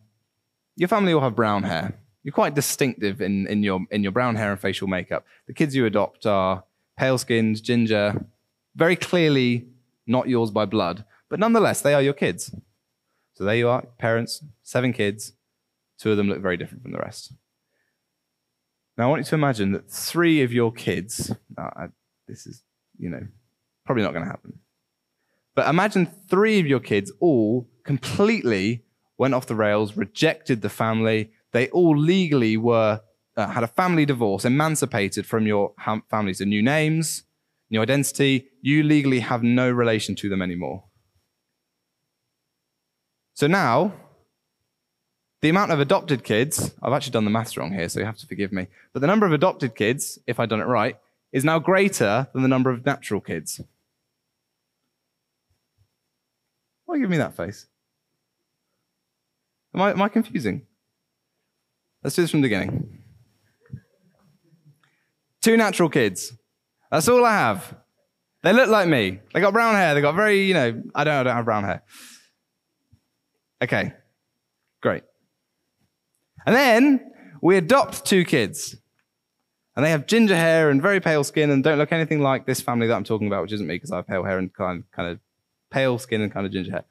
your 0.74 0.88
family 0.88 1.12
all 1.12 1.20
have 1.20 1.36
brown 1.36 1.62
hair. 1.62 1.96
You're 2.24 2.32
quite 2.32 2.54
distinctive 2.54 3.20
in, 3.20 3.46
in, 3.46 3.62
your, 3.62 3.80
in 3.90 4.02
your 4.02 4.10
brown 4.10 4.34
hair 4.34 4.50
and 4.50 4.58
facial 4.58 4.88
makeup. 4.88 5.24
The 5.46 5.52
kids 5.52 5.76
you 5.76 5.84
adopt 5.84 6.24
are 6.26 6.64
pale 6.98 7.18
skinned, 7.18 7.62
ginger, 7.62 8.24
very 8.74 8.96
clearly 8.96 9.66
not 10.06 10.28
yours 10.28 10.50
by 10.50 10.64
blood, 10.64 11.04
but 11.28 11.38
nonetheless, 11.38 11.82
they 11.82 11.94
are 11.94 12.02
your 12.02 12.14
kids. 12.14 12.54
So 13.34 13.44
there 13.44 13.56
you 13.56 13.68
are, 13.68 13.82
parents, 13.98 14.42
seven 14.62 14.92
kids. 14.92 15.32
Two 15.98 16.10
of 16.10 16.16
them 16.16 16.28
look 16.28 16.40
very 16.40 16.56
different 16.56 16.82
from 16.82 16.92
the 16.92 16.98
rest. 16.98 17.32
Now, 18.96 19.06
I 19.06 19.10
want 19.10 19.20
you 19.20 19.24
to 19.24 19.34
imagine 19.34 19.72
that 19.72 19.90
three 19.90 20.42
of 20.42 20.52
your 20.52 20.72
kids, 20.72 21.32
I, 21.58 21.88
this 22.26 22.46
is, 22.46 22.62
you 22.98 23.10
know, 23.10 23.26
probably 23.84 24.04
not 24.04 24.12
going 24.12 24.24
to 24.24 24.30
happen. 24.30 24.60
But 25.54 25.68
imagine 25.68 26.06
three 26.28 26.60
of 26.60 26.66
your 26.66 26.80
kids 26.80 27.12
all 27.20 27.68
completely 27.84 28.84
went 29.18 29.34
off 29.34 29.46
the 29.46 29.54
rails, 29.54 29.96
rejected 29.96 30.62
the 30.62 30.68
family. 30.68 31.30
They 31.52 31.68
all 31.68 31.96
legally 31.96 32.56
were 32.56 33.00
uh, 33.36 33.48
had 33.48 33.64
a 33.64 33.68
family 33.68 34.06
divorce, 34.06 34.44
emancipated 34.44 35.26
from 35.26 35.46
your 35.46 35.72
families, 36.08 36.40
and 36.40 36.50
new 36.50 36.62
names, 36.62 37.24
new 37.70 37.80
identity. 37.80 38.48
You 38.62 38.82
legally 38.82 39.20
have 39.20 39.42
no 39.42 39.70
relation 39.70 40.14
to 40.16 40.28
them 40.28 40.42
anymore. 40.42 40.84
So 43.34 43.46
now, 43.48 43.92
the 45.42 45.48
amount 45.48 45.72
of 45.72 45.80
adopted 45.80 46.22
kids, 46.22 46.72
I've 46.82 46.92
actually 46.92 47.10
done 47.10 47.24
the 47.24 47.30
maths 47.30 47.56
wrong 47.56 47.72
here, 47.72 47.88
so 47.88 47.98
you 47.98 48.06
have 48.06 48.18
to 48.18 48.26
forgive 48.26 48.52
me, 48.52 48.68
but 48.92 49.00
the 49.00 49.08
number 49.08 49.26
of 49.26 49.32
adopted 49.32 49.74
kids, 49.74 50.18
if 50.26 50.38
I've 50.38 50.48
done 50.48 50.60
it 50.60 50.66
right, 50.66 50.96
is 51.32 51.44
now 51.44 51.58
greater 51.58 52.28
than 52.32 52.42
the 52.42 52.48
number 52.48 52.70
of 52.70 52.86
natural 52.86 53.20
kids. 53.20 53.60
Why 56.84 56.98
give 56.98 57.10
me 57.10 57.16
that 57.16 57.36
face? 57.36 57.66
Am 59.74 59.82
I, 59.82 59.90
am 59.90 60.02
I 60.02 60.08
confusing? 60.08 60.66
Let's 62.02 62.16
do 62.16 62.22
this 62.22 62.30
from 62.30 62.42
the 62.42 62.46
beginning. 62.46 62.98
Two 65.42 65.56
natural 65.56 65.88
kids. 65.88 66.32
That's 66.90 67.08
all 67.08 67.24
I 67.24 67.32
have. 67.32 67.76
They 68.42 68.52
look 68.52 68.68
like 68.68 68.88
me. 68.88 69.20
They 69.32 69.40
got 69.40 69.52
brown 69.52 69.74
hair. 69.74 69.94
They 69.94 70.00
got 70.00 70.14
very, 70.14 70.44
you 70.44 70.54
know, 70.54 70.82
I 70.94 71.04
don't, 71.04 71.14
I 71.14 71.22
don't 71.22 71.36
have 71.36 71.44
brown 71.44 71.64
hair. 71.64 71.82
Okay, 73.62 73.94
great. 74.82 75.02
And 76.46 76.54
then 76.54 77.12
we 77.42 77.56
adopt 77.56 78.04
two 78.04 78.24
kids. 78.24 78.76
And 79.74 79.84
they 79.84 79.90
have 79.90 80.06
ginger 80.06 80.36
hair 80.36 80.70
and 80.70 80.80
very 80.80 81.00
pale 81.00 81.24
skin 81.24 81.50
and 81.50 81.64
don't 81.64 81.78
look 81.78 81.90
anything 81.90 82.20
like 82.20 82.46
this 82.46 82.60
family 82.60 82.86
that 82.86 82.94
I'm 82.94 83.02
talking 83.02 83.26
about, 83.26 83.42
which 83.42 83.52
isn't 83.52 83.66
me 83.66 83.74
because 83.74 83.90
I 83.90 83.96
have 83.96 84.06
pale 84.06 84.24
hair 84.24 84.38
and 84.38 84.52
kind, 84.54 84.80
of, 84.80 84.90
kind 84.92 85.10
of 85.10 85.18
pale 85.70 85.98
skin 85.98 86.20
and 86.20 86.32
kind 86.32 86.46
of 86.46 86.52
ginger 86.52 86.70
hair. 86.70 86.84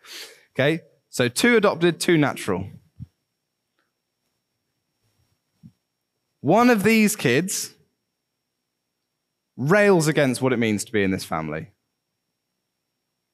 Okay, 0.55 0.81
so 1.13 1.27
two 1.27 1.55
adopted, 1.55 1.99
two 1.99 2.17
natural. 2.17 2.65
One 6.41 6.71
of 6.71 6.81
these 6.81 7.15
kids 7.15 7.75
rails 9.55 10.07
against 10.07 10.41
what 10.41 10.53
it 10.53 10.57
means 10.57 10.83
to 10.85 10.91
be 10.91 11.03
in 11.03 11.11
this 11.11 11.23
family, 11.23 11.67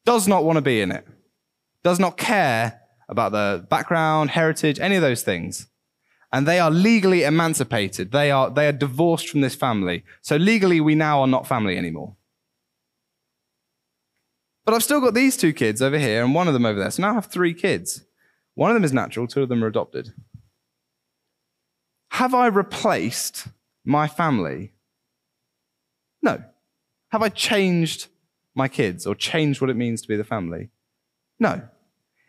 does 0.05 0.27
not 0.27 0.43
want 0.43 0.57
to 0.57 0.61
be 0.61 0.81
in 0.81 0.91
it, 0.91 1.07
does 1.81 2.01
not 2.01 2.17
care 2.17 2.81
about 3.07 3.31
the 3.31 3.65
background, 3.69 4.31
heritage, 4.31 4.77
any 4.81 4.97
of 4.97 5.01
those 5.01 5.23
things. 5.23 5.67
And 6.33 6.45
they 6.45 6.59
are 6.59 6.69
legally 6.69 7.23
emancipated. 7.23 8.11
They 8.11 8.29
are, 8.29 8.49
they 8.49 8.67
are 8.67 8.73
divorced 8.73 9.29
from 9.29 9.39
this 9.39 9.55
family. 9.55 10.03
So 10.21 10.35
legally, 10.35 10.81
we 10.81 10.95
now 10.95 11.21
are 11.21 11.27
not 11.27 11.47
family 11.47 11.77
anymore. 11.77 12.17
But 14.69 14.75
I've 14.75 14.83
still 14.83 15.01
got 15.01 15.15
these 15.15 15.35
two 15.35 15.51
kids 15.51 15.81
over 15.81 15.97
here 15.97 16.23
and 16.23 16.35
one 16.35 16.47
of 16.47 16.53
them 16.53 16.63
over 16.63 16.77
there. 16.77 16.91
So 16.91 17.01
now 17.01 17.09
I 17.09 17.13
have 17.15 17.25
three 17.25 17.55
kids. 17.55 18.05
One 18.53 18.69
of 18.69 18.75
them 18.75 18.83
is 18.83 18.93
natural, 18.93 19.25
two 19.25 19.41
of 19.41 19.49
them 19.49 19.63
are 19.63 19.67
adopted. 19.67 20.13
Have 22.11 22.35
I 22.35 22.45
replaced 22.45 23.47
my 23.83 24.07
family? 24.07 24.73
No. 26.21 26.43
Have 27.11 27.23
I 27.23 27.29
changed 27.29 28.09
my 28.53 28.67
kids 28.67 29.07
or 29.07 29.15
changed 29.15 29.59
what 29.59 29.71
it 29.71 29.75
means 29.75 30.03
to 30.03 30.07
be 30.07 30.17
the 30.17 30.23
family? 30.23 30.69
No. 31.39 31.67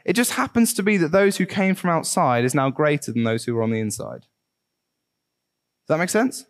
It 0.06 0.14
just 0.14 0.32
happens 0.32 0.72
to 0.72 0.82
be 0.82 0.96
that 0.96 1.12
those 1.12 1.36
who 1.36 1.44
came 1.44 1.74
from 1.74 1.90
outside 1.90 2.46
is 2.46 2.54
now 2.54 2.70
greater 2.70 3.12
than 3.12 3.24
those 3.24 3.44
who 3.44 3.54
were 3.54 3.62
on 3.62 3.70
the 3.70 3.80
inside. 3.80 4.22
Does 4.22 5.88
that 5.88 5.98
make 5.98 6.08
sense? 6.08 6.46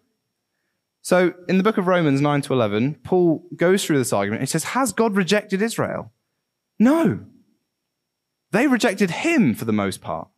So 1.03 1.35
in 1.49 1.57
the 1.57 1.63
book 1.63 1.79
of 1.79 1.87
Romans 1.87 2.21
9 2.21 2.43
to 2.43 2.53
11, 2.53 2.97
Paul 3.05 3.45
goes 3.57 3.85
through 3.85 3.99
this 3.99 4.13
argument. 4.13 4.43
He 4.43 4.47
says, 4.47 4.65
Has 4.65 4.93
God 4.93 5.17
rejected 5.17 5.63
Israel? 5.63 6.13
No. 6.79 7.21
They 8.53 8.67
rejected 8.67 9.11
him 9.11 9.55
for 9.55 9.65
the 9.65 9.73
most 9.73 10.01
part. 10.01 10.29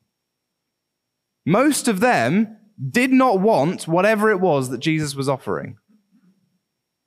most 1.45 1.89
of 1.89 2.01
them 2.01 2.57
did 2.91 3.13
not 3.13 3.41
want 3.41 3.89
whatever 3.89 4.31
it 4.31 4.41
was 4.41 4.71
that 4.71 4.79
Jesus 4.79 5.15
was 5.15 5.29
offering. 5.29 5.77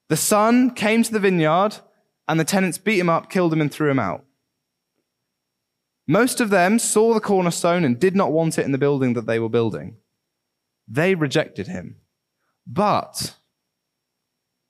The 0.10 0.18
son 0.18 0.72
came 0.72 1.04
to 1.04 1.12
the 1.12 1.20
vineyard, 1.20 1.78
and 2.28 2.40
the 2.40 2.44
tenants 2.44 2.78
beat 2.78 3.00
him 3.00 3.10
up, 3.10 3.30
killed 3.30 3.54
him, 3.54 3.62
and 3.62 3.72
threw 3.72 3.90
him 3.90 4.00
out. 4.00 4.26
Most 6.08 6.40
of 6.40 6.50
them 6.50 6.78
saw 6.78 7.14
the 7.14 7.20
cornerstone 7.20 7.84
and 7.84 8.00
did 8.00 8.16
not 8.16 8.32
want 8.32 8.60
it 8.60 8.66
in 8.66 8.72
the 8.72 8.78
building 8.78 9.14
that 9.14 9.26
they 9.26 9.40
were 9.40 9.50
building. 9.50 9.98
They 10.88 11.16
rejected 11.16 11.68
him. 11.68 11.98
But 12.68 13.36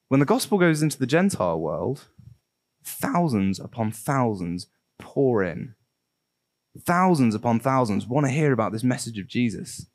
when 0.08 0.20
the 0.20 0.26
gospel 0.26 0.58
goes 0.58 0.82
into 0.82 0.98
the 0.98 1.08
Gentile 1.08 1.60
world, 1.60 2.06
thousands 2.84 3.60
upon 3.60 3.92
thousands 3.92 4.68
pour 5.00 5.44
in. 5.44 5.76
Thousands 6.80 7.34
upon 7.34 7.60
thousands 7.60 8.06
want 8.06 8.26
to 8.26 8.32
hear 8.32 8.52
about 8.52 8.72
this 8.72 8.84
message 8.84 9.18
of 9.18 9.28
Jesus. 9.28 9.86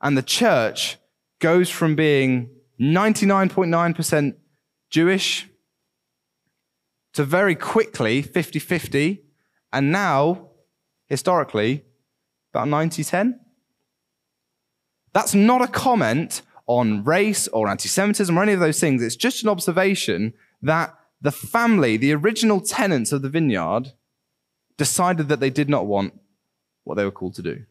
And 0.00 0.16
the 0.16 0.22
church 0.22 0.96
goes 1.40 1.70
from 1.70 1.94
being 1.94 2.50
99.9% 2.80 4.34
Jewish 4.90 5.48
to 7.12 7.24
very 7.24 7.54
quickly 7.54 8.22
50 8.22 8.58
50, 8.58 9.22
and 9.72 9.92
now, 9.92 10.50
historically, 11.06 11.84
about 12.52 12.68
90 12.68 13.04
10. 13.04 13.40
That's 15.12 15.34
not 15.34 15.62
a 15.62 15.68
comment 15.68 16.42
on 16.66 17.04
race 17.04 17.48
or 17.48 17.68
anti 17.68 17.88
Semitism 17.88 18.36
or 18.36 18.42
any 18.42 18.52
of 18.52 18.60
those 18.60 18.80
things. 18.80 19.02
It's 19.02 19.16
just 19.16 19.42
an 19.42 19.48
observation 19.48 20.34
that 20.62 20.94
the 21.20 21.32
family, 21.32 21.96
the 21.96 22.12
original 22.12 22.60
tenants 22.60 23.12
of 23.12 23.22
the 23.22 23.28
vineyard, 23.28 23.92
decided 24.76 25.28
that 25.28 25.40
they 25.40 25.50
did 25.50 25.68
not 25.68 25.86
want 25.86 26.14
what 26.84 26.96
they 26.96 27.04
were 27.04 27.10
called 27.10 27.34
to 27.34 27.42
do. 27.42 27.64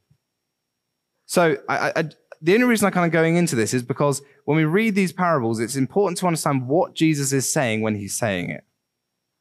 So 1.25 1.57
I, 1.69 1.91
I, 1.95 2.09
the 2.41 2.53
only 2.53 2.65
reason 2.65 2.85
I'm 2.85 2.91
kind 2.91 3.05
of 3.05 3.11
going 3.11 3.35
into 3.35 3.55
this 3.55 3.73
is 3.73 3.83
because 3.83 4.21
when 4.45 4.57
we 4.57 4.65
read 4.65 4.95
these 4.95 5.13
parables, 5.13 5.59
it's 5.59 5.75
important 5.75 6.17
to 6.19 6.27
understand 6.27 6.67
what 6.67 6.93
Jesus 6.93 7.31
is 7.31 7.51
saying 7.51 7.81
when 7.81 7.95
he's 7.95 8.15
saying 8.15 8.49
it. 8.49 8.65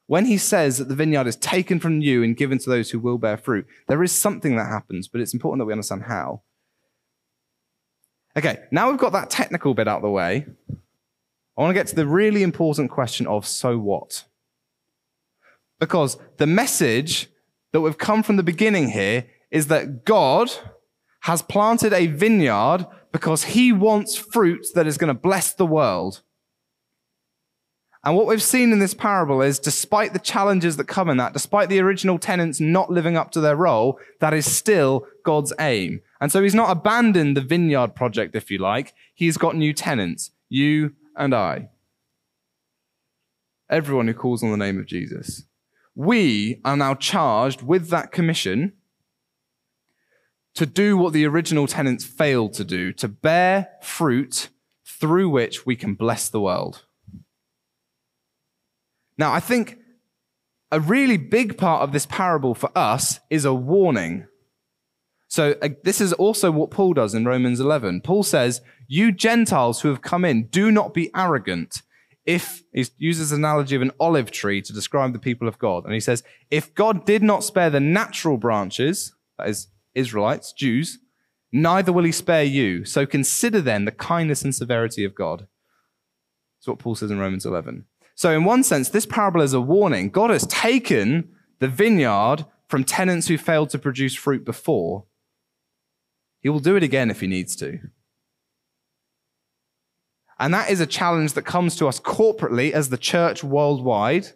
When 0.06 0.26
he 0.26 0.36
says 0.36 0.78
that 0.78 0.88
the 0.88 0.94
vineyard 0.94 1.26
is 1.26 1.36
taken 1.36 1.80
from 1.80 2.00
you 2.00 2.22
and 2.22 2.36
given 2.36 2.58
to 2.58 2.70
those 2.70 2.90
who 2.90 2.98
will 2.98 3.18
bear 3.18 3.36
fruit, 3.36 3.66
there 3.88 4.02
is 4.02 4.12
something 4.12 4.56
that 4.56 4.66
happens, 4.66 5.08
but 5.08 5.20
it's 5.20 5.34
important 5.34 5.60
that 5.60 5.66
we 5.66 5.72
understand 5.72 6.04
how. 6.04 6.42
Okay, 8.36 8.60
now 8.70 8.90
we've 8.90 8.98
got 8.98 9.12
that 9.12 9.30
technical 9.30 9.74
bit 9.74 9.88
out 9.88 9.96
of 9.96 10.02
the 10.02 10.10
way. 10.10 10.46
I 11.56 11.60
want 11.60 11.70
to 11.70 11.74
get 11.74 11.86
to 11.88 11.94
the 11.94 12.06
really 12.06 12.42
important 12.42 12.90
question 12.90 13.26
of 13.26 13.46
so 13.46 13.78
what? 13.78 14.24
Because 15.78 16.16
the 16.38 16.46
message 16.46 17.28
that 17.72 17.80
we've 17.82 17.98
come 17.98 18.22
from 18.22 18.36
the 18.36 18.42
beginning 18.42 18.90
here 18.90 19.26
is 19.50 19.66
that 19.66 20.04
God 20.04 20.50
has 21.22 21.42
planted 21.42 21.92
a 21.92 22.06
vineyard 22.06 22.86
because 23.12 23.44
he 23.44 23.70
wants 23.70 24.16
fruit 24.16 24.66
that 24.74 24.86
is 24.86 24.96
going 24.96 25.14
to 25.14 25.20
bless 25.20 25.52
the 25.52 25.66
world. 25.66 26.22
And 28.04 28.16
what 28.16 28.26
we've 28.26 28.42
seen 28.42 28.72
in 28.72 28.80
this 28.80 28.94
parable 28.94 29.42
is 29.42 29.60
despite 29.60 30.12
the 30.12 30.18
challenges 30.18 30.76
that 30.76 30.88
come 30.88 31.08
in 31.08 31.18
that, 31.18 31.32
despite 31.32 31.68
the 31.68 31.78
original 31.78 32.18
tenants 32.18 32.58
not 32.58 32.90
living 32.90 33.16
up 33.16 33.30
to 33.32 33.40
their 33.40 33.54
role, 33.54 34.00
that 34.18 34.34
is 34.34 34.50
still 34.50 35.06
God's 35.24 35.52
aim. 35.60 36.00
And 36.20 36.32
so 36.32 36.42
he's 36.42 36.54
not 36.54 36.70
abandoned 36.70 37.36
the 37.36 37.40
vineyard 37.40 37.94
project, 37.94 38.34
if 38.34 38.50
you 38.50 38.58
like. 38.58 38.92
He's 39.14 39.36
got 39.36 39.54
new 39.54 39.72
tenants, 39.72 40.32
you 40.48 40.94
and 41.16 41.32
I. 41.32 41.68
Everyone 43.70 44.08
who 44.08 44.14
calls 44.14 44.42
on 44.42 44.50
the 44.50 44.56
name 44.56 44.80
of 44.80 44.86
Jesus. 44.86 45.44
We 45.94 46.60
are 46.64 46.76
now 46.76 46.94
charged 46.94 47.62
with 47.62 47.88
that 47.90 48.10
commission 48.10 48.72
to 50.54 50.66
do 50.66 50.96
what 50.96 51.12
the 51.12 51.26
original 51.26 51.66
tenants 51.66 52.04
failed 52.04 52.52
to 52.54 52.64
do, 52.64 52.92
to 52.94 53.08
bear 53.08 53.68
fruit 53.80 54.48
through 54.84 55.28
which 55.30 55.64
we 55.64 55.76
can 55.76 55.94
bless 55.94 56.28
the 56.28 56.40
world. 56.40 56.84
Now, 59.18 59.32
I 59.32 59.40
think 59.40 59.78
a 60.70 60.80
really 60.80 61.16
big 61.16 61.58
part 61.58 61.82
of 61.82 61.92
this 61.92 62.06
parable 62.06 62.54
for 62.54 62.70
us 62.76 63.20
is 63.30 63.44
a 63.44 63.54
warning. 63.54 64.26
So, 65.28 65.54
uh, 65.62 65.70
this 65.84 66.00
is 66.00 66.12
also 66.14 66.50
what 66.50 66.70
Paul 66.70 66.94
does 66.94 67.14
in 67.14 67.24
Romans 67.24 67.60
11. 67.60 68.00
Paul 68.02 68.22
says, 68.22 68.60
You 68.88 69.12
Gentiles 69.12 69.80
who 69.80 69.88
have 69.88 70.02
come 70.02 70.24
in, 70.24 70.46
do 70.46 70.70
not 70.70 70.94
be 70.94 71.10
arrogant. 71.14 71.82
If 72.24 72.62
he 72.72 72.86
uses 72.98 73.32
an 73.32 73.40
analogy 73.40 73.74
of 73.74 73.82
an 73.82 73.92
olive 73.98 74.30
tree 74.30 74.62
to 74.62 74.72
describe 74.72 75.12
the 75.12 75.18
people 75.18 75.48
of 75.48 75.58
God, 75.58 75.84
and 75.84 75.92
he 75.92 76.00
says, 76.00 76.22
If 76.50 76.74
God 76.74 77.04
did 77.04 77.22
not 77.22 77.44
spare 77.44 77.70
the 77.70 77.80
natural 77.80 78.36
branches, 78.36 79.14
that 79.38 79.48
is, 79.48 79.68
Israelites, 79.94 80.52
Jews, 80.52 80.98
neither 81.52 81.92
will 81.92 82.04
he 82.04 82.12
spare 82.12 82.44
you. 82.44 82.84
So 82.84 83.04
consider 83.04 83.60
then 83.60 83.84
the 83.84 83.92
kindness 83.92 84.42
and 84.42 84.54
severity 84.54 85.04
of 85.04 85.14
God. 85.14 85.46
That's 86.58 86.68
what 86.68 86.78
Paul 86.78 86.94
says 86.94 87.10
in 87.10 87.18
Romans 87.18 87.44
11. 87.44 87.84
So, 88.14 88.30
in 88.30 88.44
one 88.44 88.62
sense, 88.62 88.88
this 88.88 89.06
parable 89.06 89.40
is 89.40 89.54
a 89.54 89.60
warning. 89.60 90.10
God 90.10 90.30
has 90.30 90.46
taken 90.46 91.30
the 91.60 91.68
vineyard 91.68 92.44
from 92.68 92.84
tenants 92.84 93.28
who 93.28 93.38
failed 93.38 93.70
to 93.70 93.78
produce 93.78 94.14
fruit 94.14 94.44
before. 94.44 95.04
He 96.40 96.48
will 96.48 96.60
do 96.60 96.76
it 96.76 96.82
again 96.82 97.10
if 97.10 97.20
he 97.20 97.26
needs 97.26 97.54
to. 97.56 97.78
And 100.38 100.52
that 100.54 100.70
is 100.70 100.80
a 100.80 100.86
challenge 100.86 101.34
that 101.34 101.42
comes 101.42 101.76
to 101.76 101.86
us 101.86 102.00
corporately 102.00 102.72
as 102.72 102.88
the 102.88 102.98
church 102.98 103.44
worldwide, 103.44 104.28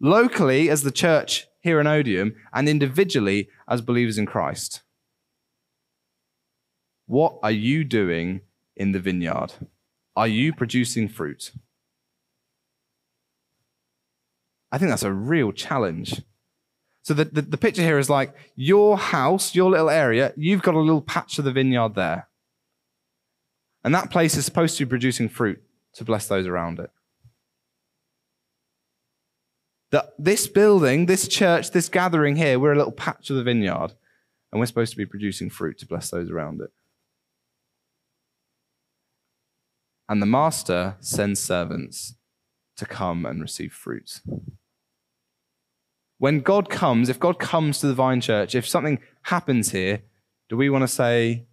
locally 0.00 0.70
as 0.70 0.82
the 0.82 0.92
church 0.92 1.46
here 1.60 1.80
in 1.80 1.86
Odiham, 1.86 2.34
and 2.52 2.68
individually 2.68 3.48
as 3.68 3.80
believers 3.80 4.16
in 4.16 4.26
Christ. 4.26 4.82
What 7.06 7.38
are 7.42 7.50
you 7.50 7.82
doing 7.82 8.42
in 8.76 8.92
the 8.92 9.00
vineyard? 9.00 9.54
Are 10.14 10.28
you 10.28 10.52
producing 10.52 11.08
fruit? 11.08 11.50
I 14.72 14.78
think 14.78 14.90
that's 14.90 15.02
a 15.02 15.12
real 15.12 15.52
challenge. 15.52 16.22
So 17.02 17.14
the, 17.14 17.24
the, 17.24 17.42
the, 17.42 17.58
picture 17.58 17.82
here 17.82 17.98
is 17.98 18.10
like 18.10 18.34
your 18.54 18.98
house, 18.98 19.54
your 19.54 19.70
little 19.70 19.90
area, 19.90 20.32
you've 20.36 20.62
got 20.62 20.74
a 20.74 20.80
little 20.80 21.00
patch 21.00 21.38
of 21.38 21.44
the 21.44 21.52
vineyard 21.52 21.94
there. 21.94 22.28
And 23.82 23.94
that 23.94 24.10
place 24.10 24.36
is 24.36 24.44
supposed 24.44 24.76
to 24.76 24.84
be 24.84 24.88
producing 24.88 25.28
fruit 25.28 25.62
to 25.94 26.04
bless 26.04 26.28
those 26.28 26.46
around 26.46 26.78
it. 26.78 26.90
That 29.90 30.12
this 30.18 30.46
building, 30.46 31.06
this 31.06 31.26
church, 31.26 31.70
this 31.70 31.88
gathering 31.88 32.36
here, 32.36 32.58
we're 32.58 32.74
a 32.74 32.76
little 32.76 32.92
patch 32.92 33.30
of 33.30 33.36
the 33.36 33.42
vineyard, 33.42 33.94
and 34.52 34.60
we're 34.60 34.66
supposed 34.66 34.92
to 34.92 34.98
be 34.98 35.06
producing 35.06 35.50
fruit 35.50 35.78
to 35.78 35.86
bless 35.86 36.10
those 36.10 36.30
around 36.30 36.60
it. 36.60 36.70
And 40.08 40.20
the 40.20 40.26
master 40.26 40.96
sends 41.00 41.40
servants 41.40 42.14
to 42.76 42.84
come 42.84 43.24
and 43.24 43.40
receive 43.40 43.72
fruit 43.72 44.20
when 46.20 46.40
God 46.40 46.68
comes, 46.68 47.08
if 47.08 47.18
God 47.18 47.38
comes 47.38 47.78
to 47.78 47.86
the 47.86 47.94
Vine 47.94 48.20
Church, 48.20 48.54
if 48.54 48.68
something 48.68 48.98
happens 49.22 49.70
here, 49.70 50.02
do 50.50 50.56
we 50.56 50.68
want 50.68 50.82
to 50.82 50.88
say, 50.88 51.46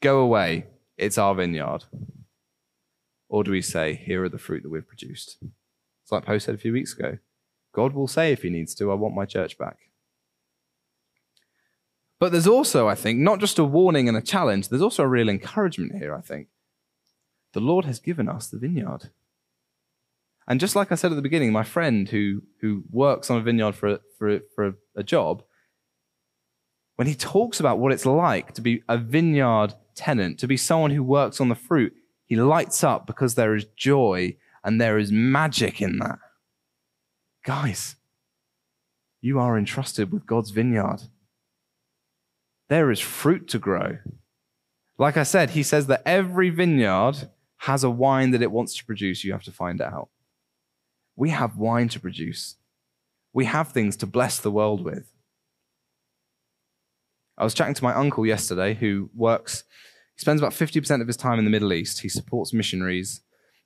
go 0.00 0.20
away, 0.20 0.64
it's 0.96 1.18
our 1.18 1.34
vineyard? 1.34 1.84
Or 3.28 3.44
do 3.44 3.50
we 3.50 3.60
say, 3.60 3.94
here 3.94 4.24
are 4.24 4.30
the 4.30 4.38
fruit 4.38 4.62
that 4.62 4.70
we've 4.70 4.88
produced? 4.88 5.36
It's 6.02 6.10
like 6.10 6.24
Poe 6.24 6.38
said 6.38 6.54
a 6.54 6.58
few 6.58 6.72
weeks 6.72 6.94
ago. 6.94 7.18
God 7.74 7.92
will 7.92 8.08
say 8.08 8.32
if 8.32 8.42
he 8.42 8.48
needs 8.48 8.74
to, 8.76 8.90
I 8.90 8.94
want 8.94 9.14
my 9.14 9.26
church 9.26 9.58
back. 9.58 9.90
But 12.18 12.32
there's 12.32 12.46
also, 12.46 12.88
I 12.88 12.94
think, 12.94 13.18
not 13.18 13.40
just 13.40 13.58
a 13.58 13.64
warning 13.64 14.08
and 14.08 14.16
a 14.16 14.22
challenge, 14.22 14.70
there's 14.70 14.80
also 14.80 15.02
a 15.02 15.08
real 15.08 15.28
encouragement 15.28 15.96
here, 15.96 16.14
I 16.14 16.22
think. 16.22 16.48
The 17.52 17.60
Lord 17.60 17.84
has 17.84 17.98
given 17.98 18.26
us 18.26 18.46
the 18.46 18.58
vineyard. 18.58 19.10
And 20.48 20.60
just 20.60 20.76
like 20.76 20.92
I 20.92 20.94
said 20.94 21.10
at 21.10 21.16
the 21.16 21.22
beginning, 21.22 21.52
my 21.52 21.64
friend 21.64 22.08
who, 22.08 22.42
who 22.60 22.84
works 22.90 23.30
on 23.30 23.38
a 23.38 23.42
vineyard 23.42 23.74
for, 23.74 23.98
for, 24.16 24.40
for 24.54 24.66
a, 24.66 24.74
a 24.96 25.02
job, 25.02 25.42
when 26.94 27.08
he 27.08 27.14
talks 27.14 27.60
about 27.60 27.78
what 27.78 27.92
it's 27.92 28.06
like 28.06 28.54
to 28.54 28.60
be 28.60 28.82
a 28.88 28.96
vineyard 28.96 29.74
tenant, 29.94 30.38
to 30.38 30.46
be 30.46 30.56
someone 30.56 30.92
who 30.92 31.02
works 31.02 31.40
on 31.40 31.48
the 31.48 31.54
fruit, 31.54 31.94
he 32.26 32.36
lights 32.36 32.84
up 32.84 33.06
because 33.06 33.34
there 33.34 33.54
is 33.54 33.66
joy 33.76 34.36
and 34.64 34.80
there 34.80 34.98
is 34.98 35.12
magic 35.12 35.80
in 35.80 35.98
that. 35.98 36.18
Guys, 37.44 37.96
you 39.20 39.38
are 39.38 39.58
entrusted 39.58 40.12
with 40.12 40.26
God's 40.26 40.50
vineyard. 40.50 41.02
There 42.68 42.90
is 42.90 43.00
fruit 43.00 43.48
to 43.48 43.58
grow. 43.58 43.98
Like 44.98 45.16
I 45.16 45.22
said, 45.24 45.50
he 45.50 45.62
says 45.62 45.86
that 45.88 46.02
every 46.06 46.50
vineyard 46.50 47.30
has 47.58 47.84
a 47.84 47.90
wine 47.90 48.30
that 48.30 48.42
it 48.42 48.50
wants 48.50 48.76
to 48.76 48.84
produce. 48.84 49.22
You 49.22 49.32
have 49.32 49.44
to 49.44 49.52
find 49.52 49.80
out 49.80 50.08
we 51.16 51.30
have 51.30 51.56
wine 51.56 51.88
to 51.88 52.00
produce. 52.00 52.56
We 53.32 53.46
have 53.46 53.72
things 53.72 53.96
to 53.96 54.06
bless 54.06 54.38
the 54.38 54.50
world 54.50 54.84
with. 54.84 55.10
I 57.38 57.44
was 57.44 57.54
chatting 57.54 57.74
to 57.74 57.84
my 57.84 57.94
uncle 57.94 58.24
yesterday 58.24 58.74
who 58.74 59.10
works, 59.14 59.64
he 60.14 60.20
spends 60.20 60.40
about 60.40 60.52
50% 60.52 61.00
of 61.00 61.06
his 61.06 61.16
time 61.16 61.38
in 61.38 61.44
the 61.44 61.50
Middle 61.50 61.72
East. 61.72 62.00
He 62.00 62.08
supports 62.08 62.52
missionaries 62.52 63.20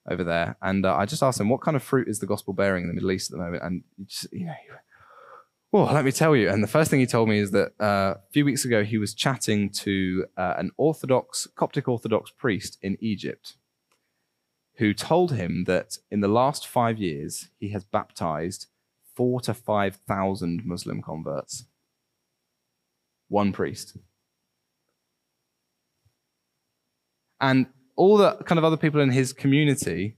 over 0.09 0.25
there. 0.25 0.57
And 0.63 0.85
uh, 0.85 0.97
I 0.97 1.07
just 1.07 1.23
asked 1.23 1.39
him, 1.39 1.49
what 1.49 1.61
kind 1.61 1.77
of 1.77 1.83
fruit 1.83 2.09
is 2.09 2.19
the 2.19 2.27
gospel 2.27 2.53
bearing 2.53 2.83
in 2.83 2.89
the 2.89 2.95
Middle 2.95 3.13
East 3.13 3.31
at 3.31 3.39
the 3.39 3.45
moment? 3.45 3.63
And 3.63 3.85
just, 4.07 4.33
you 4.33 4.47
know, 4.47 4.55
Well, 5.71 5.85
let 5.93 6.05
me 6.05 6.11
tell 6.11 6.35
you. 6.35 6.49
And 6.49 6.65
the 6.65 6.69
first 6.69 6.91
thing 6.91 6.99
he 6.99 7.07
told 7.07 7.29
me 7.29 7.39
is 7.39 7.53
that 7.53 7.73
uh, 7.81 8.15
a 8.17 8.33
few 8.33 8.45
weeks 8.45 8.65
ago 8.65 8.83
he 8.83 8.99
was 8.99 9.15
chatting 9.15 9.71
to 9.71 10.27
uh, 10.37 10.55
an 10.57 10.73
Orthodox, 10.77 11.47
Coptic 11.55 11.87
Orthodox 11.87 12.33
priest 12.33 12.79
in 12.83 12.97
Egypt 13.01 13.55
who 14.81 14.95
told 14.95 15.33
him 15.33 15.65
that 15.65 15.99
in 16.11 16.21
the 16.21 16.29
last 16.29 16.67
five 16.67 16.99
years 16.99 17.49
he 17.59 17.69
has 17.69 17.85
baptized 17.85 18.67
four 19.15 19.39
to 19.43 19.53
5,000 19.53 20.65
Muslim 20.65 21.03
converts. 21.03 21.65
One 23.29 23.53
priest. 23.53 23.99
And 27.43 27.67
all 27.95 28.17
the 28.17 28.37
kind 28.47 28.59
of 28.59 28.65
other 28.65 28.79
people 28.79 29.03
in 29.03 29.11
his 29.11 29.35
community 29.35 30.17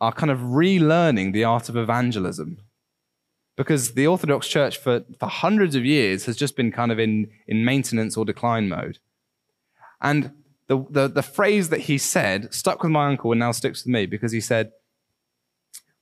are 0.00 0.12
kind 0.12 0.30
of 0.30 0.38
relearning 0.38 1.32
the 1.32 1.42
art 1.42 1.68
of 1.68 1.76
evangelism 1.76 2.58
because 3.56 3.94
the 3.94 4.06
Orthodox 4.06 4.46
Church 4.46 4.78
for, 4.78 5.04
for 5.18 5.26
hundreds 5.26 5.74
of 5.74 5.84
years 5.84 6.26
has 6.26 6.36
just 6.36 6.54
been 6.54 6.70
kind 6.70 6.92
of 6.92 7.00
in, 7.00 7.28
in 7.48 7.64
maintenance 7.64 8.16
or 8.16 8.24
decline 8.24 8.68
mode. 8.68 9.00
And 10.00 10.30
the, 10.68 10.84
the, 10.90 11.08
the 11.08 11.22
phrase 11.22 11.68
that 11.68 11.82
he 11.82 11.98
said 11.98 12.52
stuck 12.52 12.82
with 12.82 12.92
my 12.92 13.08
uncle 13.08 13.32
and 13.32 13.38
now 13.38 13.52
sticks 13.52 13.84
with 13.84 13.92
me 13.92 14.06
because 14.06 14.32
he 14.32 14.40
said, 14.40 14.72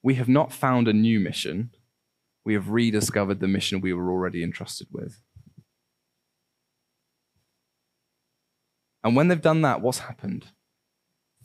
We 0.03 0.15
have 0.15 0.29
not 0.29 0.53
found 0.53 0.89
a 0.89 0.93
new 0.93 1.21
mission, 1.21 1.71
we 2.45 2.55
have 2.55 2.71
rediscovered 2.71 3.41
the 3.41 3.49
mission 3.49 3.81
we 3.81 3.93
were 3.93 4.11
already 4.11 4.43
entrusted 4.43 4.89
with. 4.91 5.21
And 9.03 9.15
when 9.15 9.29
they've 9.29 9.41
done 9.41 9.61
that, 9.63 9.83
what's 9.83 9.99
happened? 9.99 10.47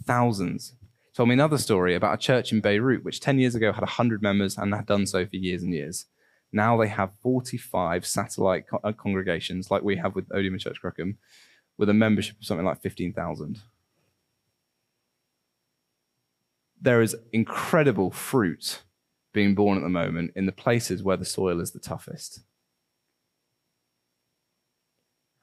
Thousands 0.06 0.76
told 1.20 1.28
me 1.28 1.34
another 1.34 1.58
story 1.58 1.96
about 1.96 2.14
a 2.14 2.18
church 2.18 2.54
in 2.54 2.62
Beirut, 2.62 3.04
which 3.04 3.20
10 3.20 3.40
years 3.40 3.54
ago 3.54 3.74
had 3.74 3.82
100 3.82 4.22
members 4.22 4.58
and 4.58 4.74
had 4.74 4.86
done 4.86 5.06
so 5.06 5.26
for 5.26 5.36
years 5.36 5.64
and 5.64 5.74
years. 5.74 6.06
Now 6.54 6.78
they 6.78 6.88
have 6.88 7.12
45 7.22 8.06
satellite 8.06 8.70
co- 8.70 8.80
uh, 8.86 8.94
congregations, 8.94 9.70
like 9.70 9.84
we 9.84 9.98
have 9.98 10.16
with 10.16 10.30
Odiham 10.30 10.54
and 10.54 10.62
Church 10.62 10.80
Crookham, 10.80 11.18
with 11.80 11.90
a 11.90 11.94
membership 11.94 12.38
of 12.38 12.46
something 12.46 12.66
like 12.66 12.82
15,000. 12.82 13.62
There 16.80 17.02
is 17.02 17.16
incredible 17.32 18.12
fruit 18.12 18.84
being 19.34 19.56
born 19.56 19.78
at 19.78 19.84
the 19.84 19.90
moment 19.90 20.34
in 20.36 20.46
the 20.46 20.52
places 20.52 21.02
where 21.02 21.16
the 21.16 21.26
soil 21.26 21.62
is 21.62 21.72
the 21.72 21.80
toughest. 21.80 22.42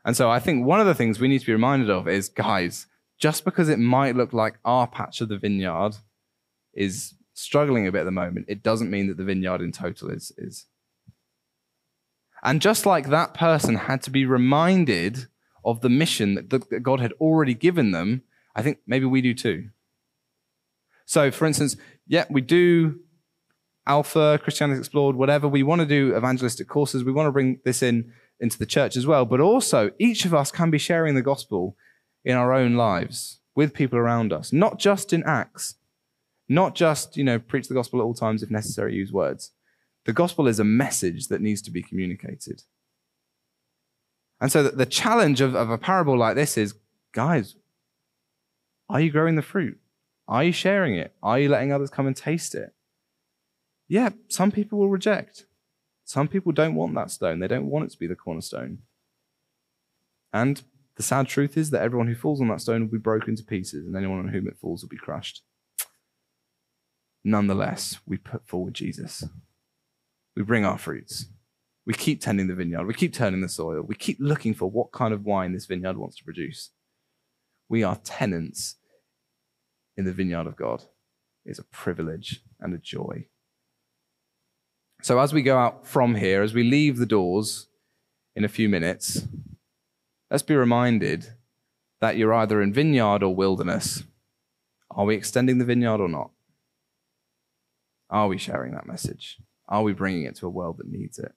And 0.04 0.14
so 0.14 0.30
I 0.30 0.38
think 0.38 0.64
one 0.64 0.78
of 0.78 0.86
the 0.86 0.94
things 0.94 1.18
we 1.18 1.26
need 1.26 1.40
to 1.40 1.46
be 1.46 1.52
reminded 1.52 1.88
of 1.88 2.06
is 2.06 2.28
guys, 2.28 2.86
just 3.18 3.44
because 3.44 3.70
it 3.70 3.78
might 3.78 4.14
look 4.14 4.34
like 4.34 4.58
our 4.64 4.86
patch 4.86 5.22
of 5.22 5.30
the 5.30 5.38
vineyard 5.38 5.96
is 6.74 7.14
struggling 7.32 7.86
a 7.86 7.92
bit 7.92 8.00
at 8.02 8.04
the 8.04 8.10
moment, 8.10 8.46
it 8.48 8.62
doesn't 8.62 8.90
mean 8.90 9.06
that 9.08 9.16
the 9.16 9.24
vineyard 9.24 9.62
in 9.62 9.72
total 9.72 10.10
is. 10.10 10.32
is. 10.36 10.66
And 12.42 12.60
just 12.60 12.84
like 12.84 13.08
that 13.08 13.32
person 13.32 13.76
had 13.76 14.02
to 14.02 14.10
be 14.10 14.26
reminded 14.26 15.28
of 15.66 15.80
the 15.82 15.90
mission 15.90 16.36
that 16.36 16.82
God 16.82 17.00
had 17.00 17.12
already 17.20 17.52
given 17.52 17.90
them, 17.90 18.22
I 18.54 18.62
think 18.62 18.78
maybe 18.86 19.04
we 19.04 19.20
do 19.20 19.34
too. 19.34 19.68
So, 21.04 21.30
for 21.30 21.44
instance, 21.44 21.76
yeah, 22.06 22.24
we 22.30 22.40
do 22.40 23.00
Alpha, 23.86 24.40
Christianity 24.42 24.78
Explored, 24.78 25.16
whatever. 25.16 25.46
We 25.46 25.62
want 25.62 25.80
to 25.80 25.86
do 25.86 26.16
evangelistic 26.16 26.68
courses. 26.68 27.04
We 27.04 27.12
want 27.12 27.26
to 27.26 27.32
bring 27.32 27.60
this 27.64 27.82
in 27.82 28.12
into 28.38 28.58
the 28.58 28.66
church 28.66 28.96
as 28.96 29.06
well. 29.06 29.24
But 29.24 29.40
also, 29.40 29.90
each 29.98 30.24
of 30.24 30.34
us 30.34 30.50
can 30.50 30.70
be 30.70 30.78
sharing 30.78 31.14
the 31.14 31.22
gospel 31.22 31.76
in 32.24 32.36
our 32.36 32.52
own 32.52 32.74
lives 32.74 33.40
with 33.54 33.74
people 33.74 33.98
around 33.98 34.32
us, 34.32 34.52
not 34.52 34.78
just 34.78 35.12
in 35.12 35.22
Acts, 35.24 35.76
not 36.48 36.74
just, 36.74 37.16
you 37.16 37.24
know, 37.24 37.38
preach 37.38 37.68
the 37.68 37.74
gospel 37.74 38.00
at 38.00 38.04
all 38.04 38.14
times 38.14 38.42
if 38.42 38.50
necessary, 38.50 38.94
use 38.94 39.12
words. 39.12 39.52
The 40.04 40.12
gospel 40.12 40.46
is 40.46 40.60
a 40.60 40.64
message 40.64 41.28
that 41.28 41.40
needs 41.40 41.62
to 41.62 41.70
be 41.70 41.82
communicated. 41.82 42.62
And 44.40 44.52
so 44.52 44.62
the 44.62 44.86
challenge 44.86 45.40
of, 45.40 45.54
of 45.54 45.70
a 45.70 45.78
parable 45.78 46.16
like 46.16 46.34
this 46.34 46.58
is 46.58 46.74
guys, 47.12 47.56
are 48.88 49.00
you 49.00 49.10
growing 49.10 49.36
the 49.36 49.42
fruit? 49.42 49.78
Are 50.28 50.44
you 50.44 50.52
sharing 50.52 50.94
it? 50.96 51.14
Are 51.22 51.38
you 51.38 51.48
letting 51.48 51.72
others 51.72 51.90
come 51.90 52.06
and 52.06 52.16
taste 52.16 52.54
it? 52.54 52.74
Yeah, 53.88 54.10
some 54.28 54.50
people 54.50 54.78
will 54.78 54.88
reject. 54.88 55.46
Some 56.04 56.28
people 56.28 56.52
don't 56.52 56.74
want 56.74 56.94
that 56.94 57.10
stone. 57.10 57.38
They 57.40 57.48
don't 57.48 57.70
want 57.70 57.86
it 57.86 57.90
to 57.92 57.98
be 57.98 58.06
the 58.06 58.14
cornerstone. 58.14 58.78
And 60.32 60.62
the 60.96 61.02
sad 61.02 61.28
truth 61.28 61.56
is 61.56 61.70
that 61.70 61.82
everyone 61.82 62.08
who 62.08 62.14
falls 62.14 62.40
on 62.40 62.48
that 62.48 62.60
stone 62.60 62.82
will 62.82 62.92
be 62.92 62.98
broken 62.98 63.36
to 63.36 63.42
pieces, 63.42 63.86
and 63.86 63.96
anyone 63.96 64.18
on 64.18 64.28
whom 64.28 64.46
it 64.46 64.56
falls 64.56 64.82
will 64.82 64.88
be 64.88 64.96
crushed. 64.96 65.42
Nonetheless, 67.24 67.98
we 68.06 68.16
put 68.16 68.46
forward 68.46 68.74
Jesus. 68.74 69.24
We 70.36 70.42
bring 70.42 70.64
our 70.64 70.78
fruits. 70.78 71.26
We 71.86 71.94
keep 71.94 72.20
tending 72.20 72.48
the 72.48 72.54
vineyard. 72.54 72.86
We 72.86 72.94
keep 72.94 73.14
turning 73.14 73.40
the 73.40 73.48
soil. 73.48 73.82
We 73.82 73.94
keep 73.94 74.18
looking 74.20 74.54
for 74.54 74.68
what 74.68 74.90
kind 74.90 75.14
of 75.14 75.24
wine 75.24 75.52
this 75.52 75.66
vineyard 75.66 75.96
wants 75.96 76.16
to 76.16 76.24
produce. 76.24 76.70
We 77.68 77.84
are 77.84 77.96
tenants 77.96 78.74
in 79.96 80.04
the 80.04 80.12
vineyard 80.12 80.48
of 80.48 80.56
God. 80.56 80.82
It's 81.44 81.60
a 81.60 81.64
privilege 81.64 82.42
and 82.60 82.74
a 82.74 82.78
joy. 82.78 83.26
So, 85.02 85.20
as 85.20 85.32
we 85.32 85.42
go 85.42 85.56
out 85.56 85.86
from 85.86 86.16
here, 86.16 86.42
as 86.42 86.54
we 86.54 86.64
leave 86.64 86.98
the 86.98 87.06
doors 87.06 87.68
in 88.34 88.44
a 88.44 88.48
few 88.48 88.68
minutes, 88.68 89.26
let's 90.30 90.42
be 90.42 90.56
reminded 90.56 91.34
that 92.00 92.16
you're 92.16 92.34
either 92.34 92.60
in 92.60 92.72
vineyard 92.72 93.22
or 93.22 93.34
wilderness. 93.34 94.02
Are 94.90 95.04
we 95.04 95.14
extending 95.14 95.58
the 95.58 95.64
vineyard 95.64 96.00
or 96.00 96.08
not? 96.08 96.30
Are 98.10 98.26
we 98.26 98.38
sharing 98.38 98.72
that 98.72 98.86
message? 98.86 99.38
Are 99.68 99.82
we 99.82 99.92
bringing 99.92 100.24
it 100.24 100.36
to 100.36 100.46
a 100.46 100.50
world 100.50 100.78
that 100.78 100.88
needs 100.88 101.18
it? 101.18 101.32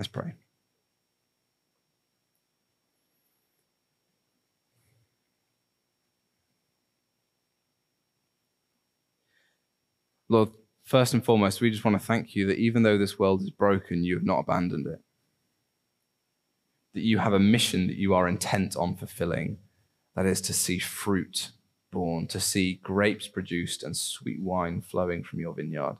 Let's 0.00 0.08
pray. 0.08 0.32
Lord, 10.28 10.48
first 10.82 11.12
and 11.12 11.24
foremost, 11.24 11.60
we 11.60 11.70
just 11.70 11.84
want 11.84 12.00
to 12.00 12.04
thank 12.04 12.34
you 12.34 12.46
that 12.46 12.56
even 12.56 12.82
though 12.82 12.96
this 12.96 13.18
world 13.18 13.42
is 13.42 13.50
broken, 13.50 14.02
you 14.02 14.14
have 14.14 14.24
not 14.24 14.40
abandoned 14.40 14.86
it 14.86 15.00
that 16.94 17.02
you 17.02 17.18
have 17.18 17.32
a 17.32 17.38
mission 17.38 17.86
that 17.86 17.96
you 17.96 18.14
are 18.14 18.28
intent 18.28 18.76
on 18.76 18.96
fulfilling. 18.96 19.58
That 20.16 20.26
is 20.26 20.40
to 20.42 20.52
see 20.52 20.78
fruit 20.78 21.50
born, 21.92 22.26
to 22.28 22.40
see 22.40 22.80
grapes 22.82 23.28
produced 23.28 23.82
and 23.82 23.96
sweet 23.96 24.40
wine 24.40 24.80
flowing 24.80 25.22
from 25.22 25.40
your 25.40 25.54
vineyard. 25.54 25.96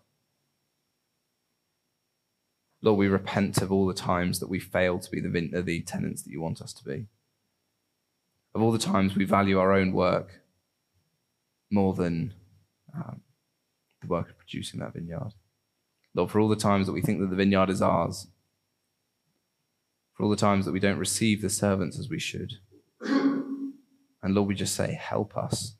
Lord, 2.82 2.98
we 2.98 3.08
repent 3.08 3.58
of 3.58 3.70
all 3.70 3.86
the 3.86 3.94
times 3.94 4.40
that 4.40 4.48
we 4.48 4.58
fail 4.58 4.98
to 4.98 5.10
be 5.10 5.20
the, 5.20 5.62
the 5.62 5.80
tenants 5.82 6.22
that 6.22 6.30
you 6.30 6.40
want 6.40 6.62
us 6.62 6.72
to 6.72 6.84
be. 6.84 7.06
Of 8.54 8.62
all 8.62 8.72
the 8.72 8.78
times 8.78 9.14
we 9.14 9.24
value 9.24 9.58
our 9.58 9.72
own 9.72 9.92
work 9.92 10.40
more 11.70 11.94
than 11.94 12.34
um, 12.94 13.20
the 14.00 14.08
work 14.08 14.30
of 14.30 14.38
producing 14.38 14.80
that 14.80 14.94
vineyard. 14.94 15.34
Lord, 16.14 16.30
for 16.30 16.40
all 16.40 16.48
the 16.48 16.56
times 16.56 16.86
that 16.86 16.92
we 16.92 17.02
think 17.02 17.20
that 17.20 17.30
the 17.30 17.36
vineyard 17.36 17.70
is 17.70 17.82
ours 17.82 18.26
for 20.20 20.24
all 20.24 20.30
the 20.30 20.36
times 20.36 20.66
that 20.66 20.72
we 20.72 20.80
don't 20.80 20.98
receive 20.98 21.40
the 21.40 21.48
servants 21.48 21.98
as 21.98 22.10
we 22.10 22.18
should. 22.18 22.58
And 23.02 24.34
Lord, 24.34 24.48
we 24.48 24.54
just 24.54 24.74
say, 24.74 24.92
help 24.92 25.34
us. 25.34 25.76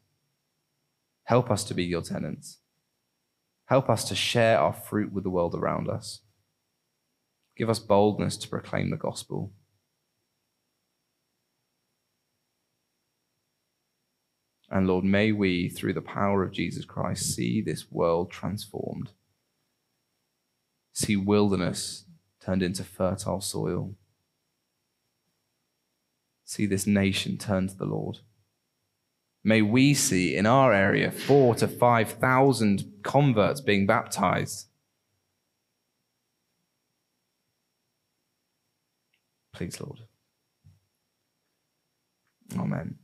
Help 1.25 1.51
us 1.51 1.63
to 1.65 1.75
be 1.75 1.85
your 1.85 2.01
tenants. 2.01 2.57
Help 3.67 3.91
us 3.91 4.03
to 4.09 4.15
share 4.15 4.59
our 4.59 4.73
fruit 4.73 5.13
with 5.13 5.25
the 5.25 5.31
world 5.31 5.55
around 5.55 5.91
us. 5.91 6.21
Give 7.57 7.69
us 7.69 7.79
boldness 7.79 8.37
to 8.39 8.49
proclaim 8.49 8.91
the 8.91 8.97
gospel. 8.97 9.53
And 14.71 14.87
Lord, 14.87 15.05
may 15.05 15.33
we, 15.33 15.69
through 15.69 15.95
the 15.95 16.01
power 16.01 16.43
of 16.43 16.53
Jesus 16.53 16.85
Christ, 16.85 17.35
see 17.35 17.61
this 17.61 17.91
world 17.91 18.31
transformed. 18.31 19.11
See 20.93 21.17
wilderness 21.17 22.05
turned 22.41 22.63
into 22.63 22.85
fertile 22.85 23.41
soil 23.41 23.95
see 26.51 26.67
this 26.67 26.87
nation 26.87 27.39
turn 27.39 27.69
to 27.69 27.77
the 27.77 27.85
Lord. 27.85 28.19
May 29.45 29.63
we 29.63 29.95
see 29.95 30.37
in 30.37 30.47
our 30.47 30.73
area 30.73 31.13
four 31.13 31.55
to 31.55 31.69
5,000 31.69 32.93
converts 33.05 33.61
being 33.61 33.87
baptized. 33.87 34.67
Please, 39.61 39.79
Lord. 39.79 39.99
Amen. 42.59 42.97